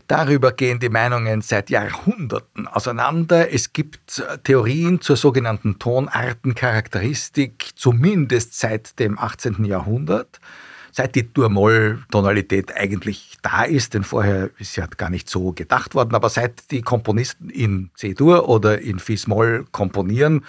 Darüber 0.07 0.51
gehen 0.51 0.79
die 0.79 0.89
Meinungen 0.89 1.41
seit 1.41 1.69
Jahrhunderten 1.69 2.67
auseinander. 2.67 3.53
Es 3.53 3.73
gibt 3.73 4.19
äh, 4.27 4.39
Theorien 4.39 5.01
zur 5.01 5.17
sogenannten 5.17 5.77
Tonartencharakteristik, 5.77 7.69
zumindest 7.75 8.57
seit 8.59 8.97
dem 8.99 9.19
18. 9.19 9.63
Jahrhundert, 9.65 10.39
seit 10.93 11.15
die 11.15 11.33
Dur-Moll-Tonalität 11.33 12.75
eigentlich 12.75 13.37
da 13.41 13.63
ist, 13.63 13.95
denn 13.95 14.03
vorher 14.03 14.51
ist 14.59 14.75
ja 14.75 14.85
gar 14.85 15.09
nicht 15.09 15.27
so 15.29 15.51
gedacht 15.51 15.95
worden, 15.95 16.13
aber 16.13 16.29
seit 16.29 16.69
die 16.71 16.83
Komponisten 16.83 17.49
in 17.49 17.89
C-Dur 17.95 18.47
oder 18.47 18.79
in 18.79 18.99
Fis-Moll 18.99 19.65
komponieren, 19.71 20.45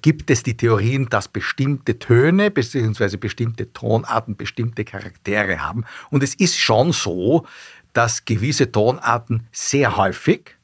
gibt 0.00 0.30
es 0.30 0.44
die 0.44 0.56
Theorien, 0.56 1.08
dass 1.10 1.26
bestimmte 1.26 1.98
Töne 1.98 2.50
bzw. 2.50 3.16
bestimmte 3.16 3.72
Tonarten 3.72 4.36
bestimmte 4.36 4.84
Charaktere 4.84 5.60
haben. 5.60 5.84
Und 6.10 6.22
es 6.22 6.34
ist 6.36 6.58
schon 6.58 6.92
so, 6.92 7.44
dass 7.92 8.24
gewisse 8.24 8.70
Tonarten 8.70 9.48
sehr 9.50 9.96
häufig 9.96 10.56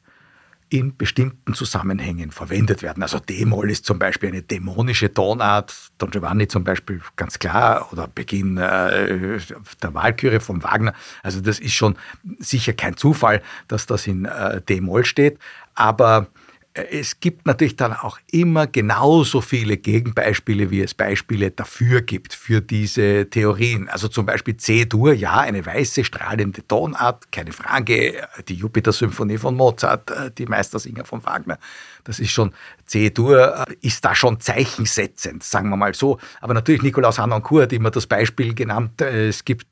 in 0.70 0.96
bestimmten 0.96 1.54
Zusammenhängen 1.54 2.30
verwendet 2.30 2.82
werden. 2.82 3.02
Also 3.02 3.18
D-Moll 3.18 3.70
ist 3.70 3.84
zum 3.84 3.98
Beispiel 3.98 4.28
eine 4.28 4.42
dämonische 4.42 5.12
Tonart, 5.12 5.74
Don 5.98 6.10
Giovanni 6.10 6.48
zum 6.48 6.64
Beispiel 6.64 7.00
ganz 7.16 7.38
klar, 7.38 7.88
oder 7.92 8.08
Beginn 8.08 8.58
äh, 8.58 9.38
der 9.82 9.94
Walküre 9.94 10.40
von 10.40 10.62
Wagner. 10.62 10.94
Also 11.22 11.40
das 11.40 11.58
ist 11.58 11.72
schon 11.74 11.96
sicher 12.38 12.72
kein 12.74 12.96
Zufall, 12.96 13.42
dass 13.68 13.86
das 13.86 14.06
in 14.06 14.26
äh, 14.26 14.60
D-Moll 14.60 15.04
steht, 15.04 15.38
aber 15.74 16.28
es 16.74 17.18
gibt 17.20 17.46
natürlich 17.46 17.76
dann 17.76 17.92
auch 17.92 18.18
immer 18.30 18.66
genauso 18.66 19.40
viele 19.40 19.76
Gegenbeispiele, 19.76 20.70
wie 20.70 20.82
es 20.82 20.94
Beispiele 20.94 21.50
dafür 21.50 22.02
gibt, 22.02 22.34
für 22.34 22.60
diese 22.60 23.28
Theorien. 23.28 23.88
Also 23.88 24.08
zum 24.08 24.26
Beispiel 24.26 24.56
C-Dur, 24.56 25.12
ja, 25.12 25.38
eine 25.40 25.64
weiße, 25.64 26.04
strahlende 26.04 26.66
Tonart, 26.66 27.32
keine 27.32 27.52
Frage. 27.52 28.28
Die 28.48 28.54
Jupiter-Symphonie 28.54 29.38
von 29.38 29.56
Mozart, 29.56 30.10
äh, 30.10 30.30
die 30.30 30.46
Meistersinger 30.46 31.04
von 31.04 31.24
Wagner, 31.24 31.58
das 32.04 32.20
ist 32.20 32.30
schon, 32.30 32.54
C-Dur 32.86 33.66
äh, 33.68 33.74
ist 33.82 34.04
da 34.04 34.14
schon 34.14 34.40
zeichensetzend, 34.40 35.42
sagen 35.42 35.68
wir 35.68 35.76
mal 35.76 35.94
so. 35.94 36.18
Aber 36.40 36.54
natürlich 36.54 36.82
Nikolaus 36.82 37.18
Harnoncourt 37.18 37.64
hat 37.64 37.72
immer 37.72 37.90
das 37.90 38.06
Beispiel 38.06 38.54
genannt, 38.54 39.00
äh, 39.00 39.28
es 39.28 39.44
gibt 39.44 39.66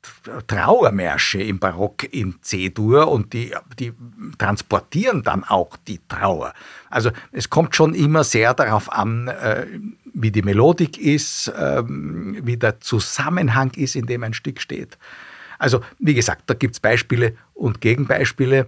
Trauermärsche 0.47 1.41
im 1.41 1.57
Barock 1.59 2.03
in 2.13 2.35
C-Dur 2.41 3.07
und 3.07 3.33
die, 3.33 3.53
die 3.79 3.93
transportieren 4.37 5.23
dann 5.23 5.43
auch 5.43 5.77
die 5.87 5.99
Trauer. 6.07 6.53
Also 6.97 7.11
es 7.31 7.51
kommt 7.51 7.75
schon 7.75 7.93
immer 7.93 8.23
sehr 8.23 8.55
darauf 8.55 8.91
an, 8.91 9.27
äh, 9.27 9.67
wie 10.15 10.31
die 10.31 10.41
Melodik 10.41 10.97
ist, 10.97 11.53
ähm, 11.55 12.39
wie 12.41 12.57
der 12.57 12.79
Zusammenhang 12.79 13.69
ist, 13.75 13.95
in 13.95 14.07
dem 14.07 14.23
ein 14.23 14.33
Stück 14.33 14.59
steht. 14.59 14.97
Also 15.59 15.81
wie 15.99 16.15
gesagt, 16.15 16.45
da 16.47 16.55
gibt 16.55 16.73
es 16.73 16.79
Beispiele 16.79 17.35
und 17.53 17.81
Gegenbeispiele, 17.81 18.67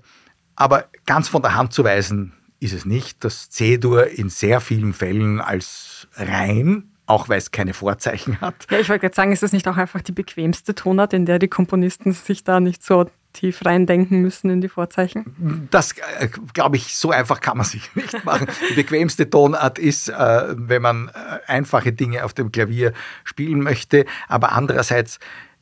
aber 0.55 0.85
ganz 1.07 1.27
von 1.27 1.41
der 1.41 1.55
Hand 1.55 1.73
zu 1.73 1.83
weisen 1.83 2.33
ist 2.59 2.73
es 2.73 2.85
nicht, 2.85 3.23
dass 3.23 3.49
C-Dur 3.49 4.05
in 4.05 4.29
sehr 4.29 4.61
vielen 4.61 4.93
Fällen 4.93 5.41
als 5.41 6.07
rein, 6.13 6.83
auch 7.07 7.29
weil 7.29 7.39
es 7.39 7.49
keine 7.49 7.73
Vorzeichen 7.73 8.39
hat, 8.41 8.67
Ja, 8.69 8.77
ich 8.77 8.89
wollte 8.89 9.01
gerade 9.01 9.15
sagen, 9.15 9.31
ist 9.31 9.41
das 9.41 9.53
nicht 9.53 9.67
auch 9.67 9.77
einfach 9.77 10.01
die 10.01 10.11
bequemste 10.11 10.75
Tonart, 10.75 11.13
in 11.13 11.25
der 11.25 11.39
die 11.39 11.47
Komponisten 11.47 12.11
sich 12.11 12.43
da 12.43 12.59
nicht 12.59 12.83
so 12.83 13.09
tief 13.33 13.65
reindenken 13.65 14.21
müssen 14.21 14.49
in 14.49 14.61
die 14.61 14.69
Vorzeichen? 14.69 15.67
Das 15.71 15.93
äh, 16.19 16.27
glaube 16.53 16.77
ich, 16.77 16.95
so 16.95 17.11
einfach 17.11 17.41
kann 17.41 17.57
man 17.57 17.65
sich 17.65 17.89
nicht 17.95 18.23
machen. 18.25 18.47
Die 18.69 18.73
bequemste 18.75 19.29
Tonart 19.29 19.77
ist, 19.79 20.09
äh, 20.09 20.13
wenn 20.49 20.81
man 20.81 21.09
äh, 21.09 21.11
einfache 21.47 21.91
Dinge 21.93 22.25
auf 22.25 22.33
dem 22.33 22.51
Klavier 22.51 22.93
spielen 23.23 23.61
möchte, 23.61 24.05
aber 24.27 24.51
andererseits 24.53 25.19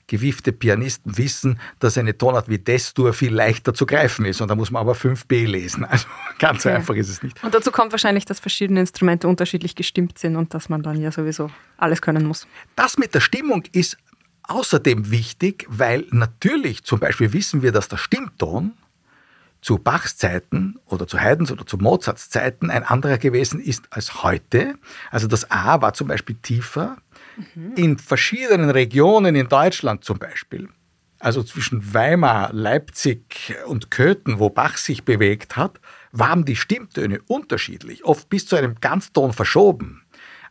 gewiefte 0.10 0.54
Pianisten 0.54 1.18
wissen, 1.18 1.60
dass 1.80 1.98
eine 1.98 2.18
Tonart 2.18 2.48
wie 2.48 2.58
Des-Dur 2.58 3.12
viel 3.14 3.34
leichter 3.34 3.74
zu 3.74 3.86
greifen 3.86 4.24
ist 4.24 4.40
und 4.40 4.48
da 4.48 4.56
muss 4.56 4.72
man 4.72 4.80
aber 4.80 4.94
5b 4.94 5.46
lesen. 5.46 5.86
Also 5.90 6.08
ganz 6.40 6.64
so 6.64 6.70
Okay. 6.70 6.78
einfach 6.78 6.96
ist 6.96 7.10
es 7.10 7.22
nicht. 7.24 7.44
Und 7.44 7.54
dazu 7.54 7.72
kommt 7.72 7.92
wahrscheinlich, 7.92 8.24
dass 8.24 8.40
verschiedene 8.40 8.80
Instrumente 8.80 9.28
unterschiedlich 9.28 9.76
gestimmt 9.76 10.18
sind 10.18 10.38
und 10.38 10.54
dass 10.54 10.70
man 10.70 10.82
dann 10.82 11.02
ja 11.02 11.12
sowieso 11.12 11.52
alles 11.78 12.02
können 12.02 12.26
muss. 12.26 12.48
Das 12.78 12.98
mit 12.98 13.14
der 13.16 13.20
Stimmung 13.20 13.64
ist 13.74 13.98
außerdem 14.48 15.12
wichtig, 15.12 15.66
weil 15.70 16.06
natürlich 16.12 16.84
zum 16.84 17.00
Beispiel 17.00 17.34
wissen 17.34 17.62
wir, 17.62 17.72
dass 17.72 17.88
der 17.88 17.98
Stimmton 17.98 18.74
zu 19.62 19.78
Bachs 19.78 20.18
Zeiten 20.18 20.80
oder 20.86 21.08
zu 21.08 21.20
Haydns 21.20 21.52
oder 21.52 21.66
zu 21.66 21.78
Mozarts 21.78 22.30
Zeiten 22.30 22.70
ein 22.70 22.84
anderer 22.84 23.18
gewesen 23.18 23.60
ist 23.60 23.86
als 23.90 24.24
heute. 24.24 24.76
Also 25.12 25.28
das 25.28 25.50
A 25.52 25.82
war 25.82 25.94
zum 25.94 26.08
Beispiel 26.08 26.38
tiefer. 26.42 26.98
In 27.76 27.98
verschiedenen 27.98 28.70
Regionen 28.70 29.36
in 29.36 29.48
Deutschland 29.48 30.04
zum 30.04 30.18
Beispiel, 30.18 30.70
also 31.20 31.44
zwischen 31.44 31.94
Weimar, 31.94 32.52
Leipzig 32.52 33.56
und 33.68 33.92
Köthen, 33.92 34.40
wo 34.40 34.50
Bach 34.50 34.78
sich 34.78 35.04
bewegt 35.04 35.56
hat, 35.56 35.80
waren 36.12 36.46
die 36.46 36.56
Stimmtöne 36.56 37.22
unterschiedlich, 37.28 38.06
oft 38.06 38.30
bis 38.30 38.48
zu 38.48 38.56
einem 38.56 38.76
Ganzton 38.82 39.34
verschoben. 39.34 40.02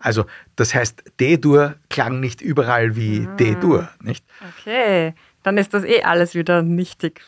Also 0.07 0.25
das 0.55 0.73
heißt, 0.73 1.03
D-Dur 1.19 1.75
klang 1.91 2.21
nicht 2.21 2.41
überall 2.41 2.95
wie 2.95 3.29
D-Dur, 3.41 3.89
nicht? 4.01 4.25
Okay, 4.61 5.15
dann 5.43 5.59
ist 5.59 5.75
das 5.75 5.83
eh 5.83 6.05
alles 6.05 6.37
wieder 6.37 6.63
nichtig. 6.63 7.23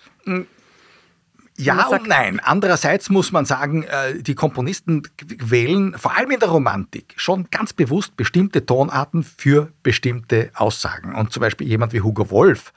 Ja 1.57 1.75
Man 1.75 1.87
und 1.89 2.07
nein. 2.07 2.41
Andererseits 2.41 3.11
muss 3.11 3.33
man 3.33 3.47
sagen, 3.47 3.83
äh, 3.83 4.23
die 4.23 4.37
Komponisten 4.37 5.03
wählen 5.27 5.99
vor 5.99 6.17
allem 6.17 6.31
in 6.31 6.39
der 6.39 6.51
Romantik 6.51 7.15
schon 7.17 7.49
ganz 7.51 7.73
bewusst 7.73 8.17
bestimmte 8.17 8.65
Tonarten 8.65 9.25
für 9.25 9.73
bestimmte 9.83 10.53
Aussagen. 10.55 11.17
Und 11.17 11.33
zum 11.33 11.41
Beispiel 11.41 11.67
jemand 11.67 11.93
wie 11.93 12.03
Hugo 12.03 12.31
Wolf, 12.31 12.73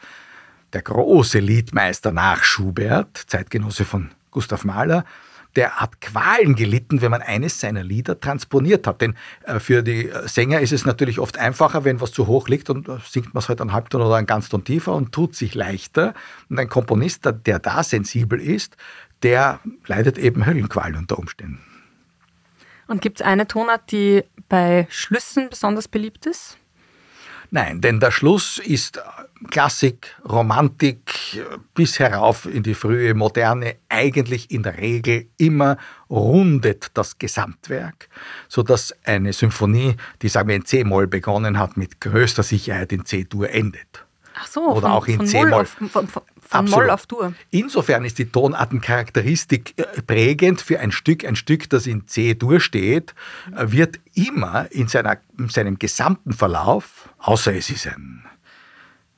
der 0.74 0.82
große 0.82 1.38
Liedmeister 1.38 2.12
nach 2.12 2.44
Schubert, 2.44 3.24
Zeitgenosse 3.28 3.86
von 3.86 4.10
Gustav 4.32 4.66
Mahler, 4.66 5.06
der 5.56 5.76
hat 5.78 6.00
Qualen 6.02 6.56
gelitten, 6.56 7.02
wenn 7.02 7.12
man 7.12 7.22
eines 7.22 7.60
seiner 7.60 7.84
Lieder 7.84 8.20
transponiert 8.20 8.88
hat. 8.88 9.02
Denn 9.02 9.16
äh, 9.44 9.60
für 9.60 9.84
die 9.84 10.10
äh, 10.10 10.28
Sänger 10.28 10.62
ist 10.62 10.72
es 10.72 10.86
natürlich 10.86 11.20
oft 11.20 11.38
einfacher, 11.38 11.84
wenn 11.84 12.00
was 12.02 12.12
zu 12.12 12.28
hoch 12.28 12.48
liegt 12.48 12.70
und 12.70 12.88
äh, 12.88 12.98
singt 13.08 13.34
man 13.34 13.40
es 13.42 13.50
halt 13.50 13.62
einen 13.62 13.74
Halbton 13.74 14.02
oder 14.02 14.16
einen 14.16 14.28
Ganzton 14.28 14.64
tiefer 14.64 14.94
und 14.94 15.12
tut 15.12 15.36
sich 15.36 15.56
leichter. 15.56 16.14
Und 16.50 16.60
ein 16.60 16.70
Komponist, 16.70 17.26
der- 17.26 17.34
der 17.34 17.60
da 17.60 17.84
sensibel 17.84 18.40
ist, 18.40 18.78
der 19.24 19.60
leidet 19.86 20.18
eben 20.18 20.46
Höllenqualen 20.46 20.96
unter 20.96 21.20
Umständen. 21.20 21.60
Und 22.88 23.02
gibt 23.02 23.20
es 23.22 23.26
eine 23.26 23.48
Tonart, 23.48 23.92
die 23.92 24.24
bei 24.50 24.88
Schlüssen 24.90 25.50
besonders 25.50 25.88
beliebt 25.88 26.26
ist? 26.26 26.58
Nein, 27.54 27.82
denn 27.82 28.00
der 28.00 28.12
Schluss 28.12 28.60
ist 28.60 29.02
Klassik, 29.50 30.16
Romantik 30.28 31.44
bis 31.74 32.00
herauf 32.00 32.46
in 32.46 32.64
die 32.64 32.74
frühe 32.74 33.14
Moderne 33.14 33.76
eigentlich 33.90 34.52
in 34.52 34.64
der 34.64 34.78
Regel 34.78 35.28
immer 35.38 35.78
rundet 36.10 36.92
das 36.94 37.18
Gesamtwerk, 37.18 38.08
sodass 38.48 38.96
eine 39.04 39.34
Symphonie, 39.34 39.98
die 40.22 40.30
sagen 40.30 40.48
wir 40.48 40.56
in 40.56 40.66
C-Moll 40.66 41.08
begonnen 41.08 41.60
hat, 41.60 41.76
mit 41.76 42.00
größter 42.00 42.44
Sicherheit 42.44 42.94
in 42.94 43.04
C-Dur 43.04 43.50
endet. 43.50 44.06
Ach 44.34 44.48
so, 44.48 44.62
Oder 44.70 44.82
von, 44.82 44.92
auch 44.92 45.08
in 45.08 45.26
C-Moll. 45.26 45.66
Von, 45.66 46.08
von, 46.08 46.24
von 46.52 46.60
Absolut. 46.60 46.84
Moll 46.84 46.90
auf 46.90 47.08
Dur. 47.08 47.34
Insofern 47.50 48.04
ist 48.04 48.20
die 48.20 48.26
Tonartencharakteristik 48.26 49.74
äh, 49.78 50.02
prägend 50.02 50.60
für 50.60 50.82
ein 50.82 50.92
Stück. 50.92 51.24
Ein 51.24 51.38
Stück, 51.38 51.70
das 51.70 51.88
in 51.88 52.08
C-Dur 52.08 52.60
steht, 52.60 53.16
äh, 53.56 53.72
wird 53.72 54.02
immer 54.16 54.70
in, 54.72 54.90
seiner, 54.90 55.18
in 55.40 55.48
seinem 55.48 55.80
gesamten 55.80 56.34
Verlauf, 56.34 57.10
außer 57.20 57.56
es 57.56 57.70
ist 57.70 57.88
ein, 57.88 58.26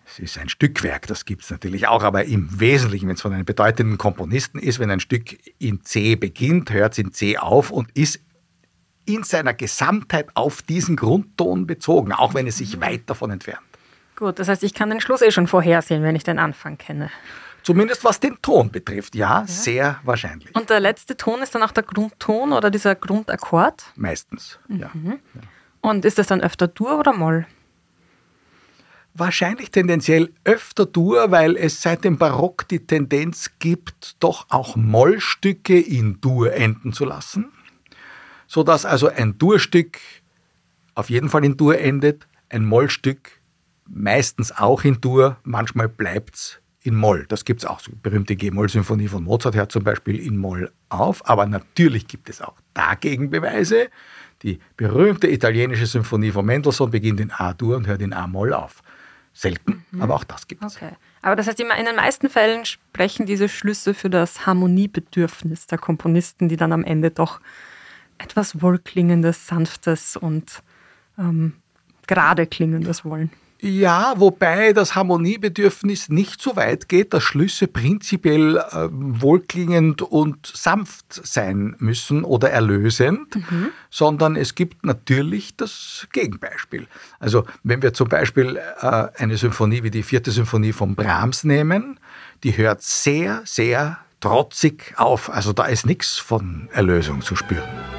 es 0.06 0.19
ist 0.19 0.38
ein 0.38 0.48
Stückwerk, 0.48 1.08
das 1.08 1.26
gibt 1.26 1.41
es 1.41 1.50
natürlich 1.50 1.88
auch, 1.88 2.04
aber 2.04 2.26
im 2.26 2.60
Wesentlichen, 2.60 3.08
wenn 3.08 3.15
es 3.15 3.22
von 3.22 3.34
einem 3.34 3.46
bedeutenden 3.46 3.98
Komponisten 3.98 4.60
ist, 4.60 4.78
wenn 4.78 4.91
ein 4.91 5.00
Stück 5.00 5.36
in 5.58 5.82
C 5.82 6.15
beginnt, 6.15 6.72
hört 6.72 6.93
es 6.93 7.00
in 7.00 7.13
C 7.13 7.39
auf 7.39 7.72
und 7.72 7.89
ist 7.98 8.19
in 9.06 9.24
seiner 9.24 9.56
Gesamtheit 9.56 10.28
auf 10.36 10.62
diesen 10.62 10.98
Grundton 10.98 11.65
bezogen, 11.65 12.12
auch 12.12 12.36
wenn 12.36 12.46
es 12.46 12.60
sich 12.60 12.80
weit 12.80 13.10
davon 13.10 13.32
entfernt. 13.32 13.63
Gut, 14.15 14.39
das 14.39 14.47
heißt, 14.47 14.63
ich 14.63 14.73
kann 14.73 14.89
den 14.89 15.02
Schluss 15.02 15.21
eh 15.21 15.32
schon 15.32 15.47
vorhersehen, 15.47 16.04
wenn 16.04 16.15
ich 16.15 16.23
den 16.23 16.39
Anfang 16.39 16.78
kenne. 16.78 17.10
Zumindest 17.63 18.04
was 18.04 18.19
den 18.19 18.41
Ton 18.41 18.71
betrifft, 18.71 19.15
ja, 19.15 19.45
sehr 19.47 19.99
wahrscheinlich. 20.04 20.54
Und 20.54 20.69
der 20.69 20.82
letzte 20.82 21.15
Ton 21.15 21.41
ist 21.41 21.56
dann 21.56 21.63
auch 21.63 21.71
der 21.71 21.84
Grundton 21.84 22.52
oder 22.52 22.69
dieser 22.69 22.93
Grundakkord. 22.93 23.86
Meistens, 23.95 24.60
ja. 24.67 24.91
Und 25.80 26.04
ist 26.06 26.17
das 26.17 26.28
dann 26.28 26.41
öfter 26.41 26.67
Dur 26.67 26.99
oder 26.99 27.13
Moll? 27.13 27.47
Wahrscheinlich 29.13 29.71
tendenziell 29.71 30.32
öfter 30.43 30.86
Dur, 30.86 31.32
weil 31.32 31.56
es 31.56 31.82
seit 31.82 32.04
dem 32.04 32.17
Barock 32.17 32.67
die 32.67 32.86
Tendenz 32.86 33.52
gibt, 33.60 34.21
doch 34.21 34.47
auch 34.49 34.76
Mollstücke 34.76 35.80
in 35.80 36.19
Dur 36.19 36.54
enden 36.54 36.93
zu 36.93 37.06
lassen. 37.06 37.52
sodass 38.54 38.86
also 38.86 39.08
ein 39.08 39.39
Durstück 39.39 39.99
auf 40.93 41.10
jeden 41.10 41.30
Fall 41.30 41.43
in 41.43 41.58
Dur 41.58 41.80
endet, 41.80 42.28
ein 42.49 42.65
Mollstück 42.65 43.32
meistens 43.88 44.52
auch 44.52 44.84
in 44.84 45.02
Dur, 45.02 45.38
manchmal 45.43 45.89
bleibt 45.89 46.36
es 46.36 46.60
in 46.84 46.96
Moll. 46.96 47.26
Das 47.28 47.46
gibt 47.46 47.62
es 47.62 47.65
auch. 47.65 47.80
So 47.80 47.91
berühmte 48.02 48.36
G-Moll-Symphonie 48.36 49.08
von 49.08 49.24
Mozart 49.24 49.56
hört 49.56 49.72
zum 49.72 49.84
Beispiel 49.84 50.19
in 50.19 50.38
Moll 50.38 50.72
auf. 50.89 51.28
Aber 51.28 51.46
natürlich 51.46 52.08
gibt 52.08 52.30
es 52.30 52.41
auch 52.41 52.56
dagegen 52.74 53.30
Beweise. 53.30 53.89
Die 54.41 54.60
berühmte 54.76 55.32
italienische 55.32 55.86
Symphonie 55.86 56.32
von 56.32 56.46
Mendelssohn 56.46 56.91
beginnt 56.91 57.22
in 57.22 57.32
A-Dur 57.32 57.78
und 57.78 57.88
hört 57.88 58.02
in 58.02 58.13
A-Moll 58.13 58.54
auf. 58.54 58.82
Selten, 59.36 59.84
mhm. 59.89 60.02
aber 60.02 60.13
auch 60.13 60.26
das 60.26 60.48
gibt 60.48 60.63
es. 60.63 60.76
Okay. 60.76 60.91
Aber 61.24 61.36
das 61.36 61.48
heißt, 61.48 61.60
in 61.60 61.67
den 61.67 61.96
meisten 61.96 62.30
Fällen 62.30 62.65
sprechen 62.65 63.26
diese 63.26 63.50
Schlüsse 63.50 63.96
für 63.96 64.10
das 64.10 64.46
Harmoniebedürfnis 64.46 65.65
der 65.65 65.80
Komponisten, 65.80 66.50
die 66.50 66.58
dann 66.58 66.72
am 66.72 66.84
Ende 66.84 67.10
doch 67.10 67.39
etwas 68.19 68.62
wohlklingendes, 68.62 69.48
sanftes 69.48 70.17
und 70.17 70.62
ähm, 71.17 71.54
gerade 72.06 72.46
klingendes 72.46 73.06
wollen. 73.06 73.32
Ja, 73.65 74.15
wobei 74.17 74.73
das 74.73 74.93
Harmoniebedürfnis 74.93 76.10
nicht 76.10 76.41
so 76.41 76.58
weit 76.58 76.89
geht, 76.89 77.13
dass 77.13 77.23
Schlüsse 77.23 77.67
prinzipiell 77.67 78.58
äh, 78.58 78.89
wohlklingend 78.91 80.02
und 80.02 80.45
sanft 80.47 81.06
sein 81.26 81.73
müssen 81.80 82.26
oder 82.26 82.49
erlösend, 82.49 83.38
mhm. 83.38 83.69
sondern 83.89 84.36
es 84.36 84.56
gibt 84.56 84.86
natürlich 84.86 85.56
das 85.56 86.10
Gegenbeispiel. 86.12 86.88
Also 87.21 87.45
wenn 87.63 87.82
wir 87.82 87.93
zum 87.93 88.10
Beispiel 88.10 88.58
äh, 88.82 89.08
eine 89.15 89.38
Symphonie 89.38 89.82
wie 89.84 89.91
die 89.91 90.04
vierte 90.04 90.32
Symphonie 90.32 90.73
von 90.73 90.95
Brahms 90.95 91.45
nehmen, 91.45 92.02
die 92.43 92.58
hört 92.58 92.82
sehr, 92.82 93.43
sehr 93.45 93.97
trotzig 94.19 94.93
auf. 94.97 95.30
Also 95.30 95.54
da 95.54 95.67
ist 95.67 95.86
nichts 95.86 96.17
von 96.17 96.67
Erlösung 96.73 97.21
zu 97.21 97.38
spüren. 97.38 97.92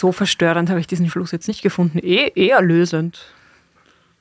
So 0.00 0.12
verstörend 0.12 0.70
habe 0.70 0.80
ich 0.80 0.86
diesen 0.86 1.10
Schluss 1.10 1.30
jetzt 1.30 1.46
nicht 1.46 1.62
gefunden. 1.62 1.98
Eh, 1.98 2.32
eher 2.34 2.62
lösend. 2.62 3.26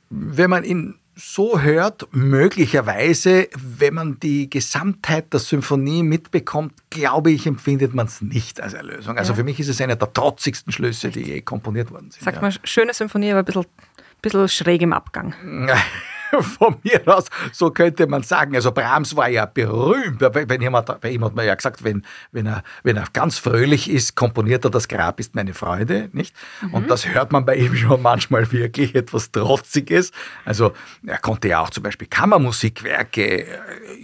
Wenn 0.09 0.49
man 0.49 0.63
ihn 0.63 0.95
so 1.15 1.61
hört, 1.61 2.07
möglicherweise, 2.11 3.47
wenn 3.55 3.93
man 3.93 4.19
die 4.19 4.49
Gesamtheit 4.49 5.33
der 5.33 5.39
Symphonie 5.39 6.03
mitbekommt, 6.03 6.73
glaube 6.89 7.31
ich, 7.31 7.45
empfindet 7.45 7.93
man 7.93 8.07
es 8.07 8.21
nicht 8.21 8.61
als 8.61 8.73
Erlösung. 8.73 9.17
Also 9.17 9.33
ja. 9.33 9.37
für 9.37 9.43
mich 9.43 9.59
ist 9.59 9.67
es 9.67 9.81
einer 9.81 9.95
der 9.95 10.11
trotzigsten 10.13 10.71
Schlüsse, 10.71 11.09
die 11.09 11.21
je 11.21 11.41
komponiert 11.41 11.91
worden 11.91 12.11
sind. 12.11 12.23
Sag 12.23 12.35
ja. 12.35 12.41
mal, 12.41 12.53
schöne 12.63 12.93
Symphonie, 12.93 13.31
aber 13.31 13.39
ein 13.39 13.45
bisschen, 13.45 13.65
bisschen 14.21 14.47
schräg 14.47 14.81
im 14.81 14.93
Abgang. 14.93 15.33
von 16.41 16.77
mir 16.83 17.01
aus, 17.07 17.25
so 17.51 17.71
könnte 17.71 18.07
man 18.07 18.23
sagen. 18.23 18.55
Also 18.55 18.71
Brahms 18.71 19.15
war 19.15 19.29
ja 19.29 19.45
berühmt. 19.45 20.19
Bei, 20.19 20.57
jemand, 20.59 21.01
bei 21.01 21.11
ihm 21.11 21.23
hat 21.23 21.35
man 21.35 21.45
ja 21.45 21.55
gesagt, 21.55 21.83
wenn, 21.83 22.05
wenn, 22.31 22.45
er, 22.45 22.63
wenn 22.83 22.97
er 22.97 23.05
ganz 23.13 23.37
fröhlich 23.37 23.89
ist, 23.89 24.15
komponiert 24.15 24.65
er 24.65 24.71
das 24.71 24.87
Grab 24.87 25.19
ist 25.19 25.35
meine 25.35 25.53
Freude. 25.53 26.09
Nicht? 26.13 26.35
Mhm. 26.61 26.73
Und 26.73 26.89
das 26.89 27.07
hört 27.07 27.31
man 27.31 27.45
bei 27.45 27.55
ihm 27.55 27.75
schon 27.75 28.01
manchmal 28.01 28.51
wirklich 28.51 28.95
etwas 28.95 29.31
Trotziges. 29.31 30.11
Also 30.45 30.73
er 31.05 31.17
konnte 31.17 31.47
ja 31.47 31.61
auch 31.61 31.69
zum 31.69 31.83
Beispiel 31.83 32.07
Kammermusikwerke 32.07 33.45
äh, 33.45 33.47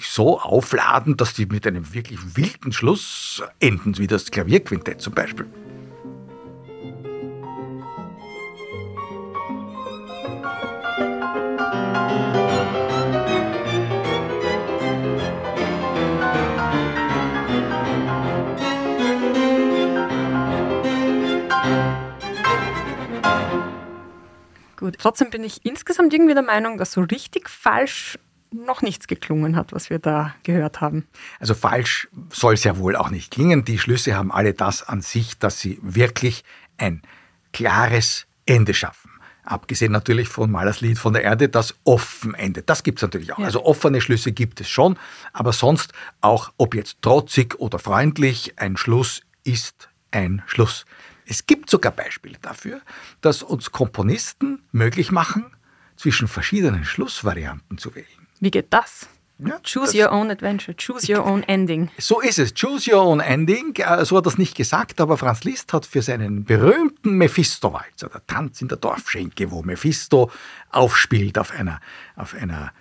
so 0.01 0.39
aufladen, 0.39 1.17
dass 1.17 1.33
die 1.33 1.45
mit 1.45 1.67
einem 1.67 1.93
wirklich 1.93 2.19
wilden 2.35 2.71
Schluss 2.71 3.43
enden, 3.59 3.97
wie 3.97 4.07
das 4.07 4.31
Klavierquintett 4.31 5.01
zum 5.01 5.13
Beispiel. 5.13 5.45
Gut. 24.85 24.97
Trotzdem 24.99 25.31
bin 25.31 25.43
ich 25.43 25.65
insgesamt 25.65 26.13
irgendwie 26.13 26.35
der 26.35 26.43
Meinung, 26.43 26.77
dass 26.77 26.91
so 26.91 27.01
richtig 27.01 27.49
falsch 27.49 28.19
noch 28.51 28.83
nichts 28.83 29.07
geklungen 29.07 29.55
hat, 29.55 29.73
was 29.73 29.89
wir 29.89 29.97
da 29.97 30.35
gehört 30.43 30.79
haben. 30.79 31.07
Also 31.39 31.55
falsch 31.55 32.07
soll 32.31 32.53
es 32.53 32.63
ja 32.65 32.77
wohl 32.77 32.95
auch 32.95 33.09
nicht 33.09 33.31
klingen. 33.31 33.65
Die 33.65 33.79
Schlüsse 33.79 34.15
haben 34.15 34.31
alle 34.31 34.53
das 34.53 34.87
an 34.87 35.01
sich, 35.01 35.39
dass 35.39 35.59
sie 35.59 35.79
wirklich 35.81 36.43
ein 36.77 37.01
klares 37.51 38.27
Ende 38.45 38.75
schaffen. 38.75 39.09
Abgesehen 39.43 39.91
natürlich 39.91 40.27
von 40.27 40.51
Malers 40.51 40.81
Lied 40.81 40.99
von 40.99 41.13
der 41.13 41.23
Erde, 41.23 41.49
das 41.49 41.73
offen 41.83 42.35
endet. 42.35 42.69
Das 42.69 42.83
gibt 42.83 42.99
es 42.99 43.01
natürlich 43.01 43.33
auch. 43.33 43.39
Ja. 43.39 43.45
Also 43.45 43.65
offene 43.65 44.01
Schlüsse 44.01 44.33
gibt 44.33 44.61
es 44.61 44.69
schon, 44.69 44.99
aber 45.33 45.51
sonst 45.51 45.93
auch, 46.21 46.53
ob 46.57 46.75
jetzt 46.75 47.01
trotzig 47.01 47.59
oder 47.59 47.79
freundlich, 47.79 48.53
ein 48.57 48.77
Schluss 48.77 49.23
ist 49.43 49.89
ein 50.11 50.43
Schluss. 50.45 50.85
Es 51.25 51.45
gibt 51.45 51.69
sogar 51.69 51.91
Beispiele 51.91 52.37
dafür, 52.41 52.81
dass 53.21 53.43
uns 53.43 53.71
Komponisten 53.71 54.63
möglich 54.71 55.11
machen, 55.11 55.45
zwischen 55.97 56.27
verschiedenen 56.27 56.83
Schlussvarianten 56.83 57.77
zu 57.77 57.95
wählen. 57.95 58.27
Wie 58.39 58.51
geht 58.51 58.67
das? 58.71 59.07
Ja, 59.37 59.59
choose 59.63 59.97
your 59.97 60.13
own 60.13 60.31
adventure, 60.31 60.73
choose 60.77 61.11
your 61.11 61.25
own 61.25 61.43
ending. 61.43 61.89
So 61.97 62.21
ist 62.21 62.39
es, 62.39 62.53
choose 62.53 62.89
your 62.89 63.03
own 63.03 63.19
ending. 63.19 63.75
Äh, 63.75 64.05
so 64.05 64.15
hat 64.15 64.25
er 64.25 64.29
es 64.29 64.37
nicht 64.37 64.55
gesagt, 64.55 65.01
aber 65.01 65.17
Franz 65.17 65.43
Liszt 65.43 65.73
hat 65.73 65.85
für 65.85 66.01
seinen 66.01 66.45
berühmten 66.45 67.17
Mephisto-Walzer, 67.17 68.07
der 68.07 68.25
Tanz 68.27 68.61
in 68.61 68.69
der 68.69 68.77
Dorfschenke, 68.77 69.51
wo 69.51 69.61
Mephisto 69.61 70.31
aufspielt 70.69 71.37
auf 71.37 71.51
einer, 71.51 71.81
auf 72.15 72.33
einer 72.33 72.71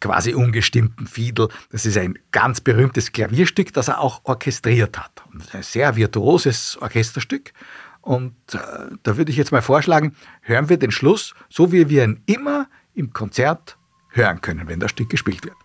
quasi 0.00 0.34
ungestimmten 0.34 1.06
Fiedel. 1.06 1.48
Das 1.70 1.86
ist 1.86 1.96
ein 1.96 2.18
ganz 2.32 2.60
berühmtes 2.60 3.12
Klavierstück, 3.12 3.72
das 3.72 3.88
er 3.88 4.00
auch 4.00 4.20
orchestriert 4.24 4.98
hat. 4.98 5.22
Ein 5.52 5.62
sehr 5.62 5.96
virtuoses 5.96 6.78
Orchesterstück. 6.80 7.52
Und 8.00 8.34
äh, 8.52 8.58
da 9.02 9.16
würde 9.16 9.30
ich 9.30 9.36
jetzt 9.36 9.50
mal 9.50 9.62
vorschlagen, 9.62 10.14
hören 10.42 10.68
wir 10.68 10.76
den 10.76 10.92
Schluss, 10.92 11.34
so 11.48 11.72
wie 11.72 11.88
wir 11.88 12.04
ihn 12.04 12.22
immer 12.26 12.68
im 12.94 13.12
Konzert 13.12 13.76
hören 14.10 14.40
können, 14.40 14.68
wenn 14.68 14.80
das 14.80 14.92
Stück 14.92 15.10
gespielt 15.10 15.44
wird. 15.44 15.56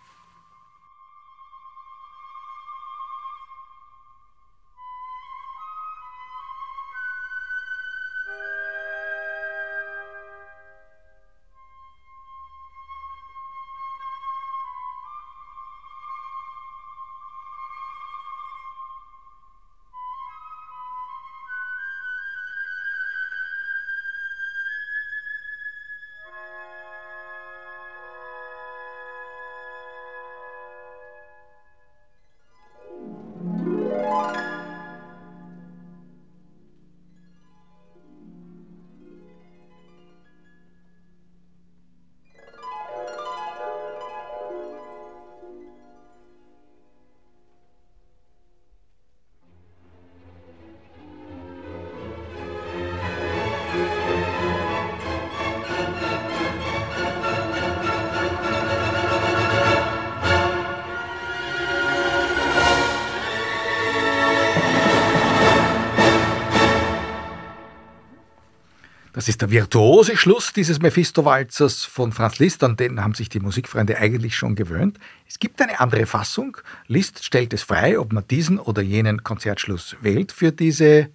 Das 69.14 69.28
ist 69.28 69.42
der 69.42 69.52
virtuose 69.52 70.16
Schluss 70.16 70.54
dieses 70.54 70.80
Mephisto-Walzers 70.80 71.84
von 71.84 72.14
Franz 72.14 72.40
Liszt, 72.40 72.64
an 72.64 72.78
den 72.78 73.04
haben 73.04 73.14
sich 73.14 73.28
die 73.28 73.42
Musikfreunde 73.42 73.98
eigentlich 73.98 74.38
schon 74.38 74.56
gewöhnt. 74.56 75.00
Es 75.28 75.38
gibt 75.38 75.62
eine 75.62 75.82
andere 75.82 76.06
Fassung. 76.06 76.56
Liszt 76.88 77.26
stellt 77.26 77.52
es 77.52 77.62
frei, 77.62 78.00
ob 78.00 78.14
man 78.14 78.26
diesen 78.26 78.58
oder 78.58 78.82
jenen 78.82 79.22
Konzertschluss 79.22 79.98
wählt 80.02 80.32
für 80.32 80.54
diese 80.54 81.10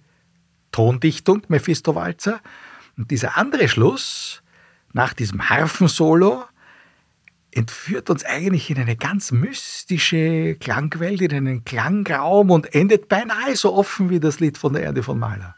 Tondichtung 0.71 1.41
Mephisto-Walzer. 1.47 2.39
Und 2.97 3.09
dieser 3.09 3.35
andere 3.35 3.67
Schluss 3.67 4.43
nach 4.93 5.13
diesem 5.13 5.49
Harfensolo 5.49 6.43
entführt 7.49 8.11
uns 8.11 8.23
eigentlich 8.23 8.69
in 8.69 8.77
eine 8.77 8.95
ganz 8.95 9.31
mystische 9.31 10.55
Klangwelt, 10.59 11.21
in 11.23 11.31
einen 11.33 11.65
Klangraum 11.65 12.51
und 12.51 12.75
endet 12.75 13.09
beinahe 13.09 13.55
so 13.55 13.73
offen 13.73 14.11
wie 14.11 14.19
das 14.19 14.39
Lied 14.39 14.59
von 14.59 14.73
der 14.73 14.83
Erde 14.83 15.01
von 15.01 15.17
Mahler. 15.17 15.55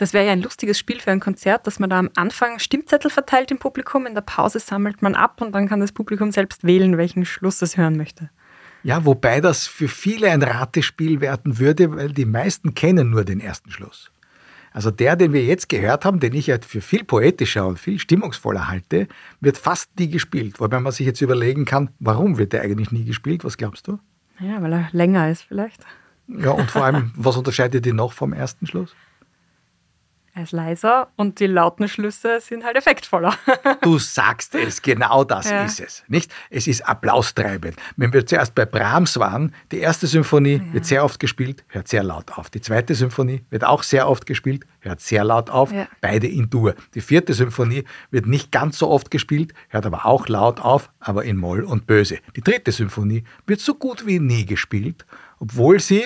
Das 0.00 0.14
wäre 0.14 0.24
ja 0.24 0.32
ein 0.32 0.40
lustiges 0.40 0.78
Spiel 0.78 0.98
für 0.98 1.10
ein 1.10 1.20
Konzert, 1.20 1.66
dass 1.66 1.78
man 1.78 1.90
da 1.90 1.98
am 1.98 2.08
Anfang 2.16 2.58
Stimmzettel 2.58 3.10
verteilt 3.10 3.50
im 3.50 3.58
Publikum, 3.58 4.06
in 4.06 4.14
der 4.14 4.22
Pause 4.22 4.58
sammelt 4.58 5.02
man 5.02 5.14
ab 5.14 5.42
und 5.42 5.52
dann 5.52 5.68
kann 5.68 5.80
das 5.80 5.92
Publikum 5.92 6.32
selbst 6.32 6.64
wählen, 6.64 6.96
welchen 6.96 7.26
Schluss 7.26 7.60
es 7.60 7.76
hören 7.76 7.98
möchte. 7.98 8.30
Ja, 8.82 9.04
wobei 9.04 9.42
das 9.42 9.66
für 9.66 9.88
viele 9.88 10.30
ein 10.30 10.42
Ratespiel 10.42 11.20
werden 11.20 11.58
würde, 11.58 11.94
weil 11.94 12.14
die 12.14 12.24
meisten 12.24 12.72
kennen 12.72 13.10
nur 13.10 13.24
den 13.24 13.40
ersten 13.40 13.70
Schluss. 13.70 14.10
Also 14.72 14.90
der, 14.90 15.16
den 15.16 15.34
wir 15.34 15.44
jetzt 15.44 15.68
gehört 15.68 16.06
haben, 16.06 16.18
den 16.18 16.32
ich 16.32 16.46
ja 16.46 16.56
für 16.66 16.80
viel 16.80 17.04
poetischer 17.04 17.66
und 17.66 17.78
viel 17.78 17.98
stimmungsvoller 17.98 18.68
halte, 18.68 19.06
wird 19.42 19.58
fast 19.58 19.90
nie 19.98 20.08
gespielt. 20.08 20.60
Wobei 20.60 20.80
man 20.80 20.92
sich 20.92 21.06
jetzt 21.06 21.20
überlegen 21.20 21.66
kann, 21.66 21.90
warum 21.98 22.38
wird 22.38 22.54
der 22.54 22.62
eigentlich 22.62 22.90
nie 22.90 23.04
gespielt? 23.04 23.44
Was 23.44 23.58
glaubst 23.58 23.86
du? 23.86 23.98
Ja, 24.38 24.62
weil 24.62 24.72
er 24.72 24.88
länger 24.92 25.28
ist 25.30 25.42
vielleicht. 25.42 25.84
Ja, 26.26 26.52
und 26.52 26.70
vor 26.70 26.86
allem, 26.86 27.12
was 27.16 27.36
unterscheidet 27.36 27.84
ihn 27.84 27.96
noch 27.96 28.14
vom 28.14 28.32
ersten 28.32 28.66
Schluss? 28.66 28.96
Er 30.40 30.44
ist 30.44 30.52
leiser 30.52 31.08
und 31.16 31.38
die 31.38 31.46
lauten 31.46 31.86
Schlüsse 31.86 32.40
sind 32.40 32.64
halt 32.64 32.74
effektvoller. 32.74 33.34
du 33.82 33.98
sagst 33.98 34.54
es, 34.54 34.80
genau 34.80 35.22
das 35.22 35.50
ja. 35.50 35.66
ist 35.66 35.80
es. 35.80 36.02
Nicht? 36.08 36.32
Es 36.48 36.66
ist 36.66 36.80
applaustreibend. 36.80 37.76
Wenn 37.98 38.10
wir 38.14 38.24
zuerst 38.24 38.54
bei 38.54 38.64
Brahms 38.64 39.18
waren, 39.18 39.54
die 39.70 39.80
erste 39.80 40.06
Symphonie 40.06 40.62
ja. 40.66 40.72
wird 40.72 40.86
sehr 40.86 41.04
oft 41.04 41.20
gespielt, 41.20 41.62
hört 41.68 41.88
sehr 41.88 42.02
laut 42.02 42.38
auf. 42.38 42.48
Die 42.48 42.62
zweite 42.62 42.94
Symphonie 42.94 43.44
wird 43.50 43.64
auch 43.64 43.82
sehr 43.82 44.08
oft 44.08 44.24
gespielt, 44.24 44.64
hört 44.78 45.02
sehr 45.02 45.24
laut 45.24 45.50
auf, 45.50 45.72
ja. 45.72 45.86
beide 46.00 46.26
in 46.26 46.48
Dur. 46.48 46.74
Die 46.94 47.02
vierte 47.02 47.34
Symphonie 47.34 47.84
wird 48.10 48.26
nicht 48.26 48.50
ganz 48.50 48.78
so 48.78 48.88
oft 48.88 49.10
gespielt, 49.10 49.52
hört 49.68 49.84
aber 49.84 50.06
auch 50.06 50.26
laut 50.26 50.58
auf, 50.58 50.90
aber 51.00 51.24
in 51.26 51.36
Moll 51.36 51.64
und 51.64 51.86
Böse. 51.86 52.16
Die 52.34 52.40
dritte 52.40 52.72
Symphonie 52.72 53.24
wird 53.46 53.60
so 53.60 53.74
gut 53.74 54.06
wie 54.06 54.20
nie 54.20 54.46
gespielt, 54.46 55.04
obwohl 55.38 55.80
sie 55.80 56.04